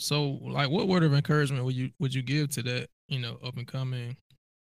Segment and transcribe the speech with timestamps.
[0.00, 3.38] So, like, what word of encouragement would you would you give to that, you know,
[3.44, 4.16] up and coming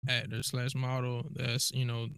[0.08, 2.08] actor slash model that's, you know,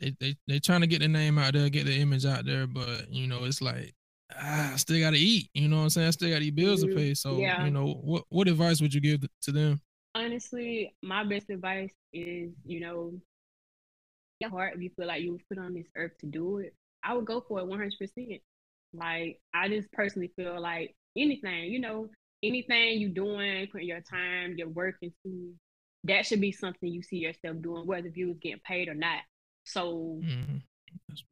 [0.00, 2.66] they they they trying to get the name out there, get the image out there,
[2.66, 3.94] but you know, it's like
[4.34, 5.50] ah, I still gotta eat.
[5.54, 6.08] You know what I'm saying?
[6.08, 7.14] I still gotta eat bills to pay.
[7.14, 7.64] So, Yeah.
[7.64, 9.80] you know, what what advice would you give to them?
[10.14, 13.12] Honestly, my best advice is, you know,
[14.40, 16.74] your heart, if you feel like you was put on this earth to do it,
[17.02, 18.42] I would go for it 100%.
[18.92, 22.08] Like, I just personally feel like anything, you know,
[22.46, 25.54] anything you're doing, putting your time, your work into,
[26.04, 29.20] that should be something you see yourself doing, whether you was getting paid or not.
[29.64, 30.62] So, Mhm.
[31.08, 31.22] That's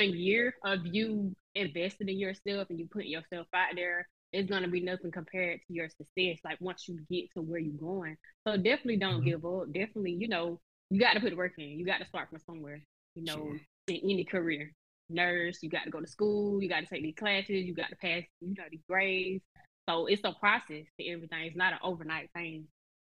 [0.00, 4.68] a year of you investing in yourself and you putting yourself out there it's gonna
[4.68, 6.38] be nothing compared to your success.
[6.44, 8.16] Like once you get to where you're going,
[8.46, 9.24] so definitely don't Mhm.
[9.24, 9.72] give up.
[9.72, 11.78] Definitely, you know, you got to put the work in.
[11.78, 12.82] You got to start from somewhere.
[13.14, 13.60] You know, Sure.
[13.88, 14.72] in any career,
[15.08, 16.62] nurse, you got to go to school.
[16.62, 17.64] You got to take these classes.
[17.66, 19.42] You got to pass, you know, these grades.
[19.88, 21.46] So it's a process to everything.
[21.46, 22.66] It's not an overnight thing.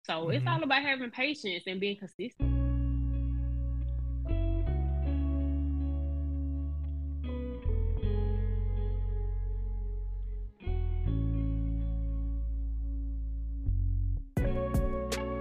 [0.03, 0.53] So it's Mhm.
[0.53, 2.51] all about having patience and being consistent.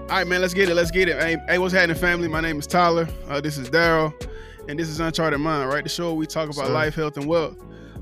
[0.03, 0.75] All right, man, let's get it.
[0.75, 1.19] Let's get it.
[1.19, 2.27] Hey, hey what's happening, family?
[2.27, 3.07] My name is Tyler.
[3.27, 4.13] Uh, this is Daryl,
[4.69, 5.83] and this is Uncharted Mind, right?
[5.83, 6.73] The show where we talk about Sir.
[6.73, 7.57] life, health, and wealth.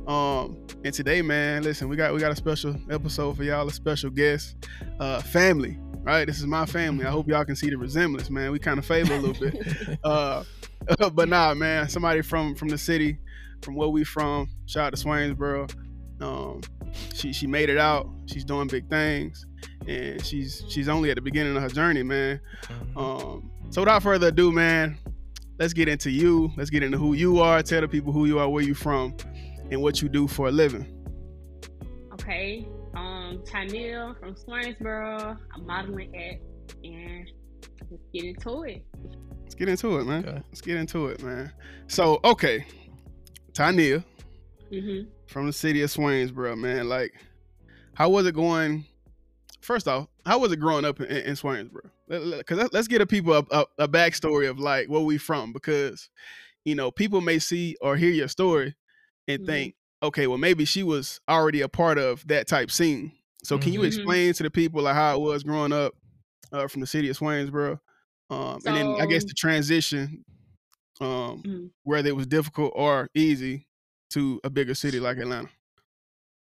[0.08, 3.72] Um, and today, man, listen, we got we got a special episode for y'all, a
[3.72, 4.56] special guest,
[5.00, 6.26] uh, family, right?
[6.26, 7.06] This is my family.
[7.06, 8.52] I hope y'all can see the resemblance, man.
[8.52, 10.00] We kind of favor a little bit.
[10.04, 10.44] Uh,
[11.14, 13.20] but nah, man, somebody from from the city,
[13.62, 14.50] from where we from.
[14.66, 15.72] Shout out to Swainsboro.
[16.22, 16.62] Um,
[17.14, 18.10] she she made it out.
[18.26, 19.46] She's doing big things,
[19.88, 22.40] and she's she's only at the beginning of her journey, man.
[22.64, 22.98] Mhm.
[22.98, 24.98] Um, so without further ado, man,
[25.60, 26.52] let's get into you.
[26.58, 27.62] Let's get into who you are.
[27.62, 29.16] Tell the people who you are, where you from,
[29.72, 30.86] and what you do for a living.
[32.14, 32.68] Okay.
[32.94, 35.38] Um, Tanil from Swainsboro.
[35.56, 36.40] I'm modeling at,
[36.84, 37.32] and
[37.90, 38.86] let's get into it.
[39.42, 40.26] Let's get into it, man.
[40.26, 40.42] Okay.
[40.50, 41.52] Let's get into it, man.
[41.88, 42.66] So okay,
[43.54, 44.04] Tania
[44.70, 46.90] hmm from the city of Swainsboro, man.
[46.90, 47.14] Like,
[47.94, 48.86] how was it going?
[49.62, 51.90] First off, how was it growing up in, in Swainsboro?
[52.10, 55.54] Because let, us get a people a, a, a backstory of like where we from,
[55.54, 56.10] because
[56.66, 58.76] you know people may see or hear your story
[59.28, 59.46] and Mhm.
[59.46, 63.14] think, okay, well maybe she was already a part of that type scene.
[63.44, 63.84] So can you Mhm.
[63.84, 65.94] explain to the people like how it was growing up
[66.52, 67.80] uh, from the city of Swainsboro,
[68.30, 70.26] um, and then I guess the transition,
[71.02, 71.72] um, Mhm.
[71.84, 73.68] whether it was difficult or easy
[74.12, 75.50] to a bigger city like Atlanta.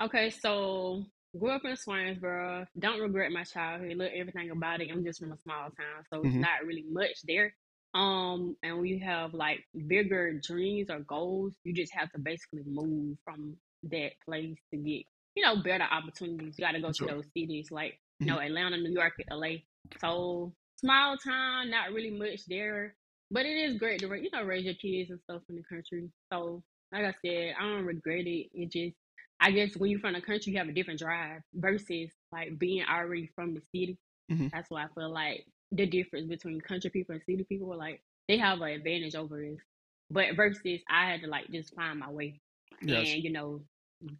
[0.01, 1.05] Okay, so
[1.39, 2.67] grew up in Swainsboro.
[2.79, 3.97] Don't regret my childhood.
[3.97, 4.91] Look, everything about it.
[4.91, 6.41] I'm just from a small town, so it's Mhm.
[6.41, 7.55] not really much there.
[7.95, 12.63] Um, and when you have like bigger dreams or goals, you just have to basically
[12.67, 16.57] move from that place to get, you know, better opportunities.
[16.59, 17.09] You got to go Sure.
[17.09, 19.65] to those cities like, you know, Atlanta, New York, LA.
[20.01, 22.95] So small town, not really much there,
[23.31, 26.11] but it is great to, you know, raise your kids and stuff in the country.
[26.33, 26.63] So
[26.93, 28.49] like I said, I don't regret it.
[28.55, 28.97] It just
[29.41, 32.85] I guess when you're from the country, you have a different drive versus like being
[32.85, 33.99] already from the city.
[34.31, 34.53] Mhm.
[34.53, 38.39] That's why I feel like the difference between country people and city people, like they
[38.39, 39.59] have an advantage over us.
[40.11, 42.41] But versus I had to like just find my way.
[42.83, 43.09] Yes.
[43.11, 43.61] And you know,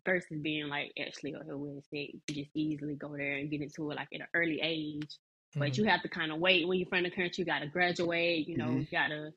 [0.07, 3.63] versus being like actually or where it's at, you just easily go there and get
[3.63, 5.19] into it like at an early age.
[5.57, 5.79] But Mhm.
[5.79, 7.33] you have to kind of wait when you're from the country.
[7.39, 8.47] You got to graduate.
[8.47, 8.81] You know, Mhm.
[8.83, 9.33] you gotta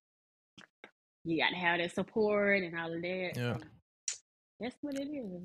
[1.25, 3.31] you got to have that support and all of that.
[3.35, 3.57] Yeah.
[3.57, 4.17] So
[4.59, 5.41] that's what it is.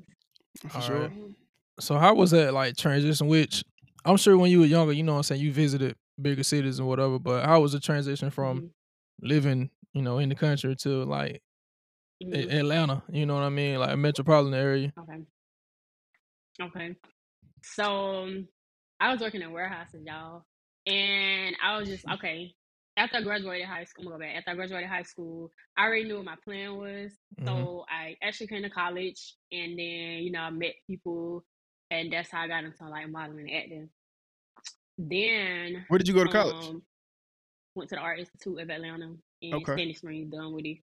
[0.69, 1.07] For All sure.
[1.07, 1.35] right.
[1.79, 3.27] So how was that like transition?
[3.27, 3.63] Which
[4.05, 6.79] I'm sure when you were younger, you know what I'm saying, you visited bigger cities
[6.79, 8.73] and whatever, but how was the transition from Mhm.
[9.21, 11.41] living, you know, in the country to like
[12.21, 12.51] Mhm.
[12.51, 13.79] Atlanta, you know what I mean?
[13.79, 14.93] Like a metropolitan area.
[14.97, 15.25] Okay.
[16.61, 16.95] Okay.
[17.63, 18.47] So um,
[18.99, 20.45] I was working in warehouses, y'all,
[20.85, 22.53] and I was just okay.
[22.97, 24.37] After I graduated high school, I'm gonna go back.
[24.37, 27.13] After I graduated high school, I already knew what my plan was.
[27.37, 27.45] Mhm.
[27.47, 31.45] So I actually came to college, and then you know I met people,
[31.91, 33.89] and that's how I got into like modeling and acting.
[34.99, 36.73] Then Where did you go to college?
[36.73, 36.83] um,
[37.75, 39.73] went to the Art Institute of Atlanta in Okay.
[39.73, 40.79] Sandy Springs, done with it.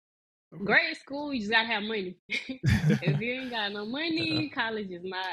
[0.54, 0.64] Okay.
[0.66, 2.16] Grade school, you just gotta have money.
[2.30, 5.26] if you ain't got no money, college is not.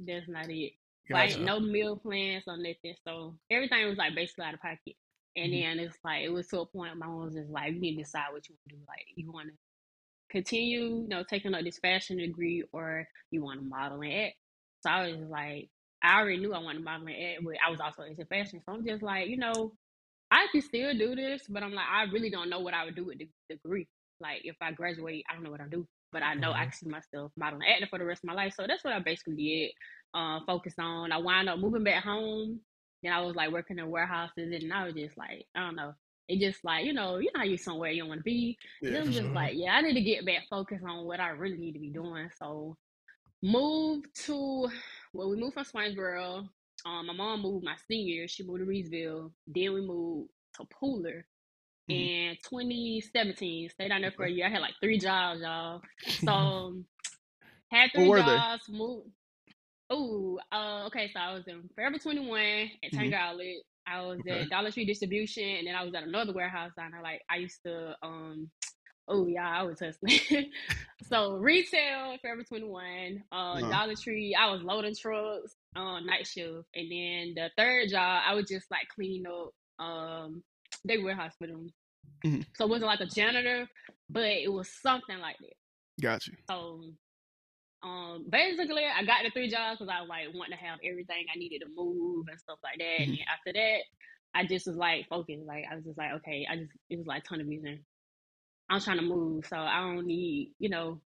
[0.00, 0.72] That's not it.
[1.08, 1.38] Gotcha.
[1.38, 2.94] Like no meal plans or nothing.
[3.06, 4.96] So everything was like basically out of pocket.
[5.36, 5.64] And Mhm.
[5.64, 7.96] then it's like it was to a point my mom was just like, you need
[7.96, 8.82] to decide what you want to do.
[8.88, 9.54] Like you want to
[10.30, 14.36] continue, you know, taking up this fashion degree, or you want to model and act.
[14.80, 15.70] So I was just like,
[16.02, 18.60] I already knew I wanted to model and act, but I was also into fashion.
[18.64, 19.72] So I'm just like, you know,
[20.30, 22.96] I can still do this, but I'm like, I really don't know what I would
[22.96, 23.88] do with the degree.
[24.20, 25.86] Like if I graduate, I don't know what I do.
[26.12, 26.54] but I know Mhm.
[26.54, 28.54] I can see myself modeling acting for the rest of my life.
[28.54, 29.72] So that's what I basically did.
[30.14, 31.12] Uh, focus on.
[31.12, 32.60] I wound up moving back home.
[33.02, 35.92] Then I was like working in warehouses, and I was just like, I don't know.
[36.28, 38.56] It just like you know, you know how you somewhere you don't want to be.
[38.86, 39.34] And Yeah, it for was just sure.
[39.34, 41.90] like, yeah, I need to get back focused on what I really need to be
[41.90, 42.30] doing.
[42.38, 42.76] So
[43.42, 44.68] moved to
[45.12, 46.48] well, we moved from Swainsboro.
[46.84, 48.28] Um, my mom moved my senior year.
[48.28, 49.30] She moved to Reedsville.
[49.46, 51.22] Then we moved to Pooler
[51.90, 52.10] Mhm.
[52.30, 53.70] in 2017.
[53.70, 54.46] Stayed down there for a year.
[54.46, 55.82] I had like three jobs, y'all.
[56.24, 56.86] So um,
[57.70, 58.24] had three were they?
[58.24, 58.68] jobs.
[58.68, 59.10] Moved.
[59.90, 61.10] Oh, uh, okay.
[61.12, 62.92] So I was in Forever 21 at.
[62.92, 63.56] Tanger Outlet.
[63.86, 64.42] I was Okay.
[64.42, 67.02] at Dollar Tree Distribution, and then I was at another warehouse down there.
[67.02, 68.50] Like I used to, um,
[69.08, 70.50] oh yeah, I was hustling.
[71.08, 73.70] so retail, Forever 21, uh, Uh-huh.
[73.70, 74.34] Dollar Tree.
[74.38, 78.70] I was loading trucks on night shift, and then the third job, I was just
[78.70, 79.50] like cleaning up
[79.84, 80.42] um
[80.84, 81.68] they warehouse for them.
[82.24, 82.46] Mhm.
[82.56, 83.68] So it wasn't like a janitor,
[84.10, 85.56] but it was something like that.
[86.00, 86.34] Got you.
[86.48, 86.84] So
[87.82, 91.26] um basically I got the three jobs because I was like wanting to have everything
[91.34, 93.00] I needed to move and stuff like that.
[93.00, 93.08] Mhm.
[93.10, 93.78] And after that,
[94.34, 95.44] I just was like focused.
[95.46, 97.84] Like I was just like, okay, I just it was like ton of vision.
[98.70, 101.00] I'm trying to move, so I don't need, you know,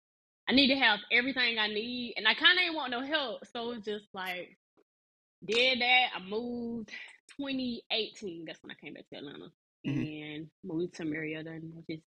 [0.48, 3.46] I need to have everything I need, and I kind of ain't want no help.
[3.46, 4.56] So it's just like
[5.44, 6.08] did that.
[6.16, 6.90] I moved
[7.38, 8.44] 2018.
[8.46, 9.52] That's when I came back to Atlanta
[9.86, 10.10] Mhm.
[10.34, 12.02] and moved to Marietta, and just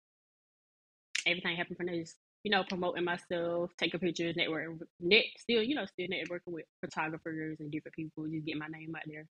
[1.27, 1.97] everything happened from there.
[2.01, 6.67] Just, you know, promoting myself, taking pictures, networking, net, still, you know, still networking with
[6.81, 9.27] photographers and different people, just get my name out there.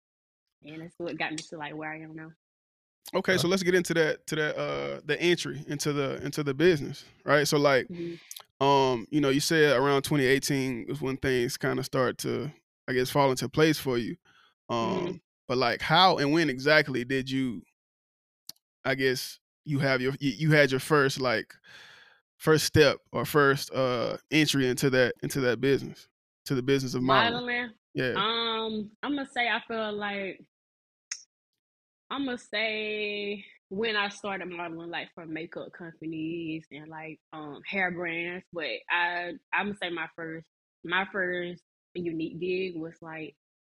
[0.64, 2.32] And that's what got me to like where I am now.
[3.14, 6.54] Okay, so let's get into that to that uh the entry into the into the
[6.54, 7.48] business, right?
[7.48, 8.20] So like Mhm.
[8.62, 12.52] um, you know, you said around 2018 was when things kind of start to
[12.88, 14.16] I guess fall into place for you.
[14.70, 15.22] Um Mhm.
[15.48, 17.64] but like how and when exactly did you
[18.86, 21.54] I guess you have your you, you had your first like
[22.38, 26.08] first step or first uh entry into that into that business,
[26.46, 27.34] to the business of modeling.
[27.46, 27.70] Modeling.
[27.94, 28.14] Yeah.
[28.16, 30.42] Um, I'm gonna say I feel like
[32.12, 37.90] I'm gonna say when I started modeling, like for makeup companies and like um hair
[37.90, 40.46] brands, but I I'm gonna say my first
[40.84, 41.64] my first
[41.94, 43.34] unique gig was like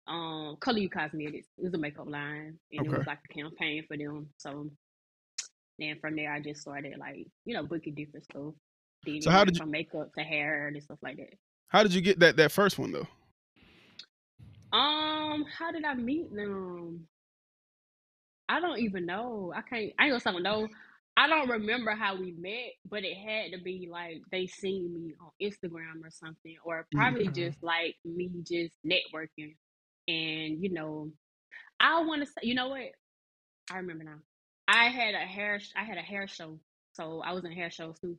[0.07, 1.47] um Color You Cosmetics.
[1.59, 4.27] It was a makeup line, and it was like a campaign for them.
[4.37, 4.71] So
[5.77, 8.55] then from there, I just started like you know booking different stuff.
[9.05, 11.37] Then So how did you makeup to hair and stuff like that.
[11.67, 13.07] how did you get that that first one though?
[14.75, 17.07] Um, how did I meet them?
[18.53, 19.53] I don't even know.
[19.55, 19.93] I can't.
[19.99, 20.67] I ain't gonna say no.
[21.17, 25.15] I don't remember how we met, but it had to be like they seen me
[25.21, 27.31] on Instagram or something, or probably Mhm.
[27.31, 29.55] just like me just networking.
[30.07, 31.11] And you know,
[31.79, 32.91] I want to say, you know what?
[33.71, 34.19] I remember now.
[34.67, 35.59] I had a hair.
[35.75, 36.59] I had a hair show,
[36.93, 38.17] so I was in hair shows too.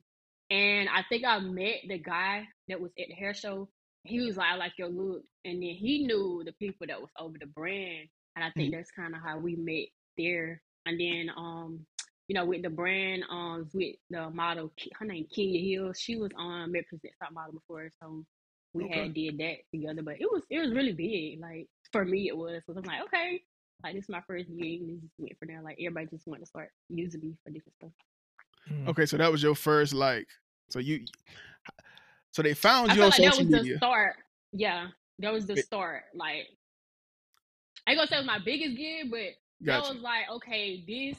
[0.51, 3.69] And I think I met the guy that was at the hair show.
[4.05, 7.11] He was like, "I like your look," and then he knew the people that was
[7.19, 8.75] over the brand, and I think Mhm.
[8.75, 10.61] that's kind of how we met there.
[10.87, 11.87] And then, um,
[12.29, 15.93] you know, with the brand, um, with the model, her name Kenya Hill.
[15.93, 18.25] She was on Met Present Top Model before, so
[18.73, 19.03] we Okay.
[19.03, 20.03] had did that together.
[20.03, 21.41] But it was it was really big.
[21.41, 22.63] Like for me, it was.
[22.67, 23.43] So I'm like, okay,
[23.83, 25.63] like this is my first gig, and it just went from there.
[25.63, 27.91] Like everybody just wanted to start using me for different stuff.
[28.71, 28.89] Mm.
[28.89, 30.27] Okay, so that was your first like
[30.71, 31.05] so you
[32.33, 33.77] so they found I you feel on like that social was the media.
[33.77, 34.17] start.
[34.53, 34.89] Yeah,
[35.19, 36.05] that was the It- start.
[36.15, 36.47] Like
[37.87, 41.17] I ain't gonna say it was my biggest gig, but that was like, okay, this,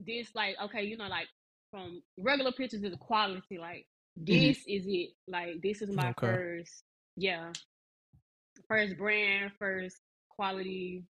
[0.00, 1.28] this, like, okay, you know, like
[1.70, 3.58] from regular pictures is the quality.
[3.58, 3.86] Like
[4.18, 4.24] mm-hmm.
[4.24, 5.10] this is it.
[5.28, 6.26] Like this is my Okay.
[6.26, 6.84] first,
[7.16, 7.52] yeah,
[8.68, 9.96] first brand, first
[10.30, 11.04] quality.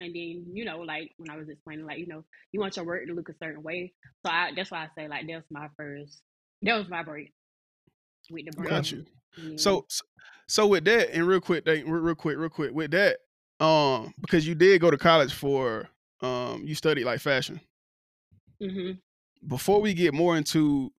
[0.00, 2.84] And then, you know, like when I was explaining, like, you know, you want your
[2.84, 3.92] work to look a certain way.
[4.26, 6.20] So I, that's why I say, like, that's my first,
[6.62, 7.32] that was my break
[8.30, 8.70] with the brand.
[8.70, 9.06] Got you.
[9.36, 9.56] Yeah.
[9.56, 10.04] So so-
[10.48, 13.18] so with that and real quick, real quick, real quick with that,
[13.62, 15.88] um, because you did go to college for
[16.22, 17.60] um you studied like fashion.
[18.60, 18.92] hmm
[19.46, 20.92] Before we get more into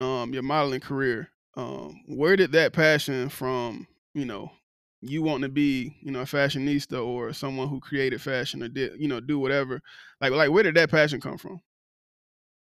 [0.00, 4.52] um your modeling career, um, where did that passion from, you know,
[5.00, 9.00] you wanting to be, you know, a fashionista or someone who created fashion or did,
[9.00, 9.82] you know, do whatever.
[10.20, 11.60] Like like where did that passion come from?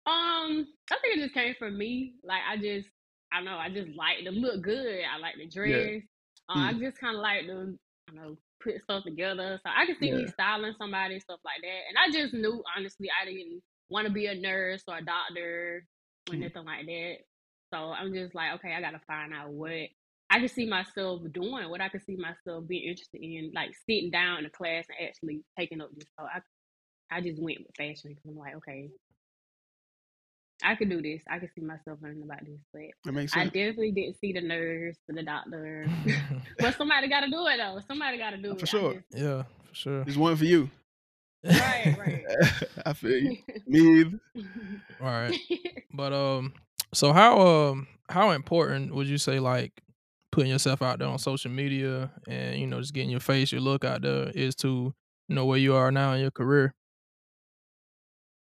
[0.06, 2.16] Um, I think it just came from me.
[2.24, 2.90] Like I just,
[3.32, 5.02] I don't know, I just like to look good.
[5.12, 6.04] I like to dress.
[6.50, 6.80] Uh, I Mm.
[6.80, 7.78] just kind of like to,
[8.10, 9.60] I don't know, put stuff together.
[9.64, 11.82] So I could see me styling somebody, stuff like that.
[11.90, 15.84] And I just knew, honestly, I didn't want to be a nurse or a doctor
[16.30, 16.42] or Mm.
[16.42, 17.16] nothing like that.
[17.74, 19.72] So I'm just like, okay, I gotta find out what
[20.30, 24.12] I could see myself doing, what I could see myself being interested in, like sitting
[24.12, 26.08] down in a class and actually taking up this.
[26.20, 26.42] So I,
[27.16, 28.90] I just went with fashion because I'm like, okay,
[30.64, 31.22] I could do this.
[31.30, 33.44] I could see myself learning about this, but That makes sense.
[33.44, 35.88] I definitely didn't see the nurse or the doctor.
[36.60, 37.80] but somebody got to do it though.
[37.88, 38.60] Somebody got to do For it.
[38.60, 38.94] For sure.
[38.94, 40.04] just- yeah, for sure.
[40.04, 40.70] There's one for you.
[41.46, 42.24] Right, right.
[42.86, 43.38] I feel you.
[43.66, 44.20] Me either.
[45.00, 45.40] All right.
[45.94, 46.54] But um,
[46.94, 49.72] so how um how important would you say like
[50.32, 53.62] putting yourself out there on social media and you know just getting your face, your
[53.62, 54.94] look out there is to
[55.30, 56.74] you know where you are now in your career?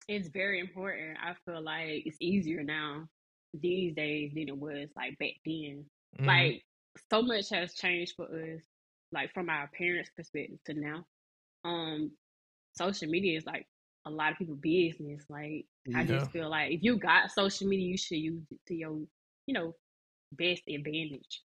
[0.08, 1.18] It's very important.
[1.24, 3.08] I feel like it's easier now
[3.54, 5.86] these days than it was like back then.
[6.20, 6.26] Mhm.
[6.26, 6.64] Like
[7.12, 8.62] so much has changed for us,
[9.12, 11.06] like from our parents' perspective to now.
[11.64, 12.12] Um,
[12.74, 13.68] social media is like
[14.06, 15.24] a lot of people' business.
[15.30, 18.76] Like I just feel like if you got social media, you should use it to
[18.76, 19.00] your,
[19.48, 19.76] you know,
[20.32, 21.42] best advantage.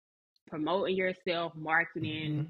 [0.49, 2.47] Promoting yourself, marketing,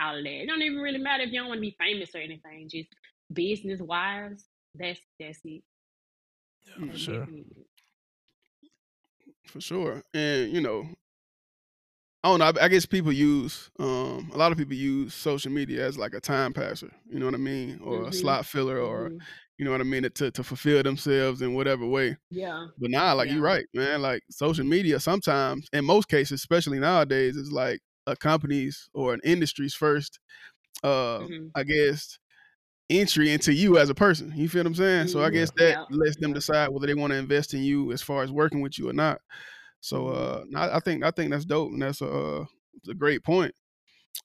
[0.00, 0.30] all of that.
[0.42, 2.68] It don't even really matter if you don't want to be famous or anything.
[2.68, 2.88] Just
[3.32, 5.62] business wise, that's that's it.
[6.76, 7.28] yeah, for sure.
[9.46, 10.02] For sure.
[10.14, 10.94] And you know,
[12.24, 12.60] I don't know.
[12.60, 16.14] I, I guess people use um a lot of people use social media as like
[16.14, 16.90] a time passer.
[17.08, 18.12] You know what I mean, or a Mhm.
[18.12, 19.26] slot filler, or Mhm.
[19.58, 22.16] you know what I mean, to to fulfill themselves in whatever way.
[22.30, 22.68] Yeah.
[22.78, 24.02] But now, like you're right, man.
[24.02, 29.20] Like social media, sometimes, in most cases, especially nowadays, is like a company's or an
[29.24, 30.18] industry's first,
[30.84, 31.52] uh, Mhm.
[31.54, 32.18] I guess,
[33.00, 34.32] entry into you as a person.
[34.36, 35.08] You feel what I'm saying?
[35.08, 35.32] So I Mhm.
[35.32, 35.84] guess that Yeah.
[35.90, 38.78] lets them decide whether they want to invest in you as far as working with
[38.78, 39.20] you or not.
[39.80, 40.08] So Mhm.
[40.08, 42.44] uh, I think I think that's dope, and that's a uh,
[42.88, 43.54] a great point.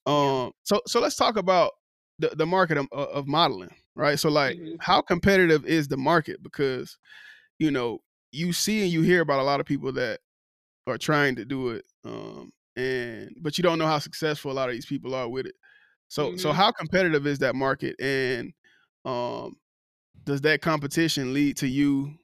[0.06, 1.72] Um, so so let's talk about
[2.20, 4.20] the the market of, of modeling, right?
[4.20, 4.78] So like, Mhm.
[4.80, 6.42] how competitive is the market?
[6.44, 6.98] Because
[7.60, 8.00] you know
[8.32, 10.20] you see and you hear about a lot of people that
[10.88, 14.70] are trying to do it, um, and but you don't know how successful a lot
[14.70, 15.56] of these people are with it.
[16.10, 16.54] So so Mhm.
[16.54, 18.54] how competitive is that market, and
[19.06, 19.58] um,
[20.26, 22.18] does that competition lead to you?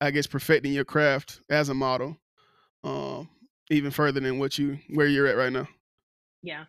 [0.00, 2.18] I guess perfecting your craft as a model,
[2.84, 3.30] um,
[3.70, 5.68] even further than what you where you're at right now.
[6.42, 6.64] Yeah.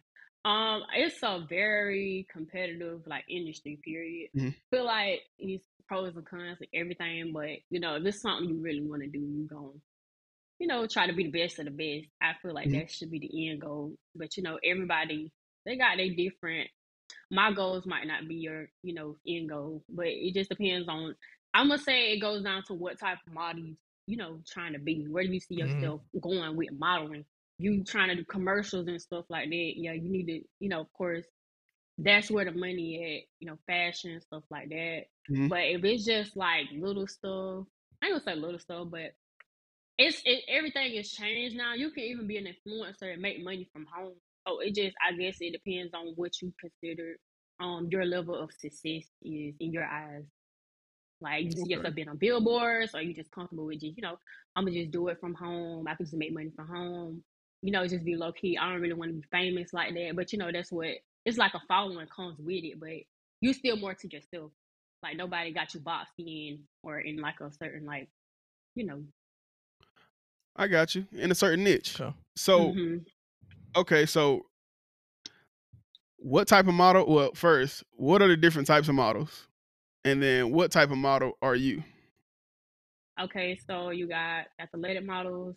[0.46, 4.32] Um, it's a very competitive like industry period.
[4.34, 4.54] Mhm.
[4.72, 8.62] Feel like it's pros and cons and everything, but you know, if it's something you
[8.62, 9.82] really want to do, you going
[10.60, 12.10] you know, try to be the best of the best.
[12.22, 12.74] I feel like Mhm.
[12.74, 13.98] that should be the end goal.
[14.16, 15.34] But you know, everybody
[15.66, 16.70] they got their different
[17.32, 21.16] my goals might not be your, you know, end goal, but it just depends on
[21.54, 23.76] I'm gonna say it goes down to what type of model you,
[24.08, 25.06] you know, trying to be.
[25.10, 25.56] Where do you see Mhm.
[25.56, 27.26] yourself going with modeling?
[27.60, 29.72] You trying to do commercials and stuff like that.
[29.76, 31.26] Yeah, you need to, you know, of course,
[31.98, 35.04] that's where the money at, you know, fashion, stuff like that.
[35.30, 35.50] Mhm.
[35.50, 37.66] But if it's just like little stuff,
[38.02, 39.12] I ain't gonna say little stuff, but
[39.98, 41.74] it's it, everything is changed now.
[41.74, 44.14] You can even be an influencer and make money from home.
[44.48, 47.18] So it just, I guess, it depends on what you consider
[47.60, 50.24] um your level of success is in your eyes.
[51.22, 51.70] Like you see Okay.
[51.70, 54.18] yourself being on billboards, or you just comfortable with just, you know,
[54.56, 55.88] I'm gonna just do it from home.
[55.88, 57.24] I can just make money from home.
[57.62, 58.58] You know, just be low key.
[58.58, 60.90] I don't really want to be famous like that, but you know, that's what
[61.26, 61.54] it's like.
[61.54, 62.90] A following comes with it, but
[63.42, 64.52] you still more to yourself.
[65.02, 68.10] Like nobody got you boxed in or in like a certain like,
[68.76, 69.04] you know.
[70.56, 72.00] I got you in a certain niche.
[72.00, 72.14] Okay.
[72.36, 73.06] So mhm.
[73.76, 74.46] Okay, so
[76.18, 77.06] what type of model?
[77.08, 79.48] Well, first, what are the different types of models,
[80.06, 81.84] and then what type of model are you?
[83.20, 85.56] Okay, so you got athletic models,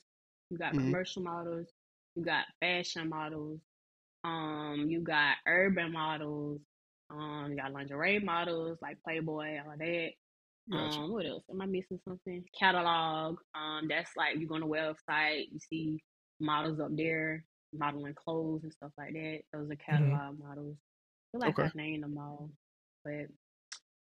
[0.50, 0.78] you got Mhm.
[0.78, 1.68] commercial models,
[2.14, 3.60] you got fashion models,
[4.24, 6.60] um, you got urban models,
[7.10, 10.10] um, you got lingerie models like Playboy, all that.
[10.70, 11.02] Gotcha.
[11.02, 11.44] Um, what else?
[11.50, 12.44] Am I missing something?
[12.58, 13.38] Catalog.
[13.54, 16.02] Um, that's like you go on a website, you see
[16.40, 17.44] models up there
[17.78, 19.40] modeling clothes and stuff like that.
[19.52, 20.76] Those are catalog models.
[20.78, 21.58] I feel like Okay.
[21.58, 22.50] I've named them all,
[23.04, 23.26] but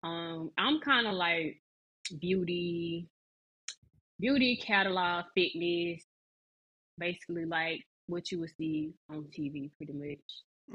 [0.07, 1.61] um, I'm kind of like
[2.19, 3.07] beauty,
[4.19, 6.03] beauty catalog, fitness,
[6.97, 10.19] basically like what you would see on TV, pretty much.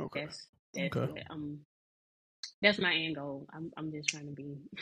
[0.00, 0.20] Okay.
[0.22, 1.22] That's that's Okay.
[1.30, 1.58] um
[2.62, 3.46] that's my end goal.
[3.52, 4.56] I'm I'm just trying to be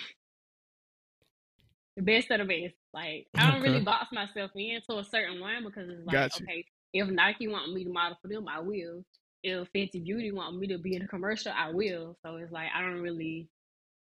[1.97, 2.75] the best of the best.
[2.93, 6.47] Like I don't really box myself into a certain one because it's like, Got you.
[6.49, 9.05] okay, if Nike want me to model for them, I will.
[9.43, 12.17] If Fenty Beauty want me to be in a commercial, I will.
[12.25, 13.49] So it's like I don't really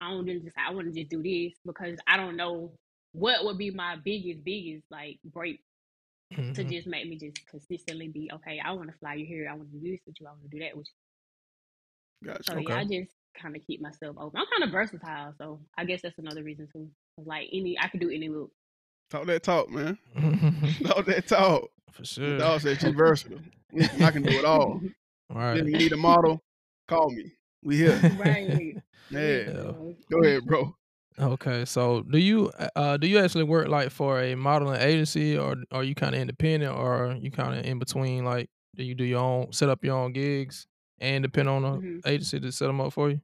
[0.01, 2.73] I don't really just I want to just do this because I don't know
[3.13, 5.61] what would be my biggest, biggest like break
[6.55, 6.71] to Mhm.
[6.71, 8.61] just make me just consistently be okay.
[8.65, 9.49] I want to fly you here.
[9.51, 10.27] I want to do this with you.
[10.27, 10.87] I want to do that with
[12.23, 12.29] you.
[12.29, 12.43] Gotcha.
[12.45, 14.41] So yeah, I just kind of keep myself open.
[14.41, 16.91] I'm kind of versatile, so I guess that's another reason too.
[17.19, 18.51] Like any, I could do any look.
[19.11, 19.99] Talk that talk, man.
[20.85, 21.71] Talk that talk.
[21.99, 22.33] For The sure.
[22.33, 23.41] dog said she's versatile.
[24.01, 24.83] I can do it all.
[25.31, 25.55] All right.
[25.55, 26.41] Listen, you need a model?
[26.89, 27.33] Call me.
[27.63, 28.01] We here.
[28.11, 28.77] right.
[29.11, 29.41] Yeah.
[29.47, 29.51] Yeah.
[29.57, 29.73] Yeah.
[30.11, 30.75] Go ahead, bro.
[31.19, 35.57] Okay, so do you uh do you actually work like for a modeling agency or
[35.73, 39.03] are you kind of independent or you kind of in between like do you do
[39.05, 40.69] your own set up your own gigs
[41.01, 43.21] and depend on an hmm agency to set them up for you?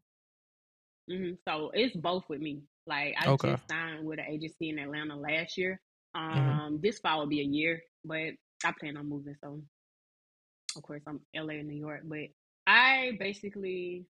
[1.09, 2.63] hmm So it's both with me.
[2.87, 3.57] Like I Okay.
[3.57, 5.81] just signed with an agency in Atlanta last year.
[6.33, 6.63] Mhm.
[6.67, 9.37] Um, this fall will be a year, but I plan on moving.
[9.43, 9.63] So
[10.77, 12.29] of course I'm LA and New York, but
[12.67, 14.07] I basically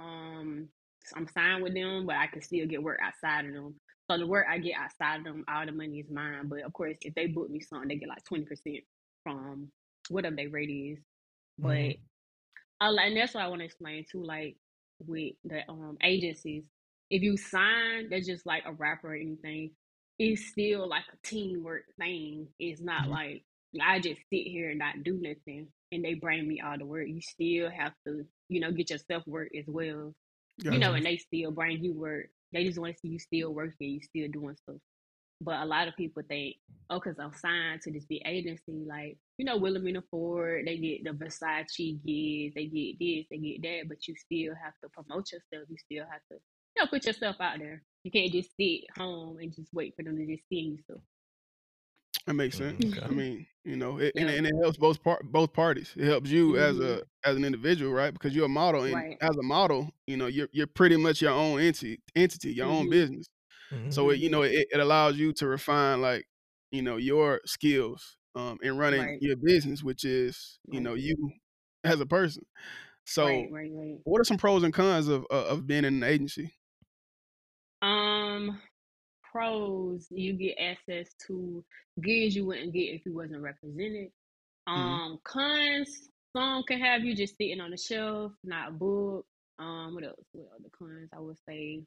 [0.00, 0.68] um
[1.16, 3.74] I'm signed with them, but I can still get work outside of them.
[4.10, 6.48] So the work I get outside of them, all the money is mine.
[6.48, 8.78] But of course, if they book me something, they get like twenty percent
[9.24, 9.70] from
[10.08, 10.98] whatever their rate is.
[11.58, 11.94] But Mhm.
[12.80, 14.24] I and that's what I want to explain too.
[14.24, 14.56] Like
[15.06, 16.64] with the um agencies,
[17.10, 19.72] if you sign, that's just like a rapper or anything.
[20.18, 22.48] It's still like a teamwork thing.
[22.58, 23.10] It's not Mhm.
[23.10, 23.44] like
[23.80, 27.06] I just sit here and not do nothing, and they bring me all the work.
[27.06, 30.14] You still have to, you know, get yourself work as well.
[30.62, 32.26] You know, and they still bring you work.
[32.52, 34.76] They just want to see you still working, you still doing stuff.
[35.40, 36.56] But a lot of people think,
[36.90, 41.04] oh, because I'm signed to this big agency, like, you know, Wilhelmina Ford, they get
[41.04, 45.32] the Versace gigs, they get this, they get that, but you still have to promote
[45.32, 45.66] yourself.
[45.70, 46.38] You still have to,
[46.76, 47.82] you know, put yourself out there.
[48.04, 50.78] You can't just sit home and just wait for them to just see you.
[50.86, 51.00] So,
[52.26, 52.78] That makes sense.
[52.78, 54.30] Mm, I mean, you know, it, and yeah.
[54.30, 55.94] and it helps both part both parties.
[55.96, 58.12] It helps you as hmm a as an individual, right?
[58.12, 59.18] Because you're a model, and Right.
[59.20, 62.88] as a model, you know, you're you're pretty much your own entity, entity, your own
[62.88, 63.26] hmm business.
[63.72, 63.90] Mhm.
[63.90, 66.26] So it, you know, it, it allows you to refine like,
[66.72, 69.20] you know, your skills um in running Right.
[69.20, 71.16] your business, which is, you know, you
[71.84, 72.44] as a person.
[73.06, 73.70] So, Right.
[73.72, 74.00] Right.
[74.04, 76.54] what are some pros and cons of uh, of being in an agency?
[77.82, 78.60] Um,
[79.30, 81.64] pros, you get access to
[82.02, 84.10] gigs you wouldn't get if you wasn't represented.
[84.74, 89.28] hmm Um, cons, some can have you just sitting on the shelf, not booked.
[89.58, 90.24] Um, what else?
[90.32, 91.82] What other cons I would say?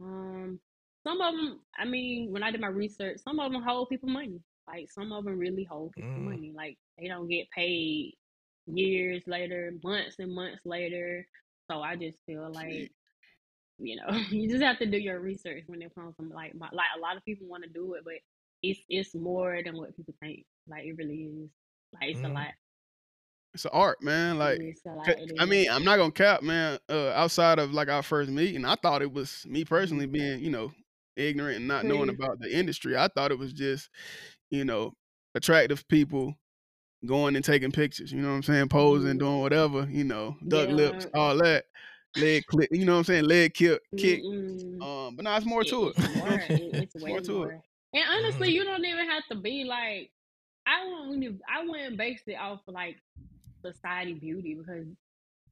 [0.00, 0.60] Um,
[1.06, 4.08] some of them, I mean, when I did my research, some of them hold people
[4.08, 4.40] money.
[4.68, 6.22] Like some of them really hold people Mm.
[6.22, 6.52] money.
[6.54, 8.14] Like they don't get paid
[8.66, 11.26] years later, months and months later.
[11.70, 12.90] So I just feel like
[13.78, 16.68] you know you just have to do your research when it comes from like my,
[16.72, 18.14] like a lot of people want to do it but
[18.62, 21.50] it's it's more than what people think like it really is
[21.92, 22.32] like it's a Mhm.
[22.32, 22.52] lot
[23.54, 24.38] it's an art, man.
[24.38, 26.78] Like, it's a lot 'Cause- it I mean, I'm not gonna cap, man.
[26.88, 30.06] Uh, outside of like our first meeting, I thought it was me personally Mhm.
[30.06, 30.72] being, you know,
[31.16, 32.10] ignorant and not knowing Mhm.
[32.10, 32.96] about the industry.
[32.96, 33.90] I thought it was just,
[34.50, 34.94] you know,
[35.34, 36.34] attractive people
[37.06, 38.12] going and taking pictures.
[38.12, 38.68] You know what I'm saying?
[38.70, 39.18] Posing, Mhm.
[39.18, 39.88] doing whatever.
[39.90, 41.66] You know, duck lips, all that.
[42.18, 42.68] Leg click.
[42.72, 43.24] You know what I'm saying?
[43.24, 44.22] Leg kick, kick.
[44.22, 44.82] Mm-mm.
[44.82, 45.94] Um, but now it's more It, to it.
[45.96, 47.46] it's You know what more it, it's more to it.
[47.52, 47.62] more
[47.94, 48.52] and honestly Mhm.
[48.52, 50.10] you don't even have to be like
[50.66, 52.96] i wouldn't even- i wouldn't base it off of like
[53.64, 54.86] society beauty because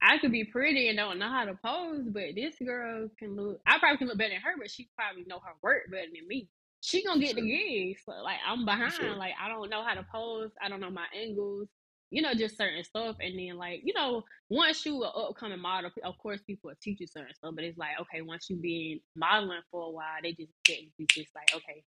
[0.01, 3.59] I could be pretty and don't know how to pose, but this girl can look.
[3.65, 6.27] I probably can look better than her, but she probably know her work better than
[6.27, 6.47] me.
[6.81, 8.01] She gonna get the gigs.
[8.05, 8.93] So, like I'm behind.
[8.93, 9.15] sure.
[9.15, 10.51] Like I don't know how to pose.
[10.61, 11.69] I don't know my angles.
[12.15, 13.17] You know, just certain stuff.
[13.21, 17.01] And then like you know, once you an upcoming model, of course people will teach
[17.01, 17.53] you certain stuff.
[17.55, 21.07] But it's like okay, once you've been modeling for a while, they just get you
[21.09, 21.83] just like okay,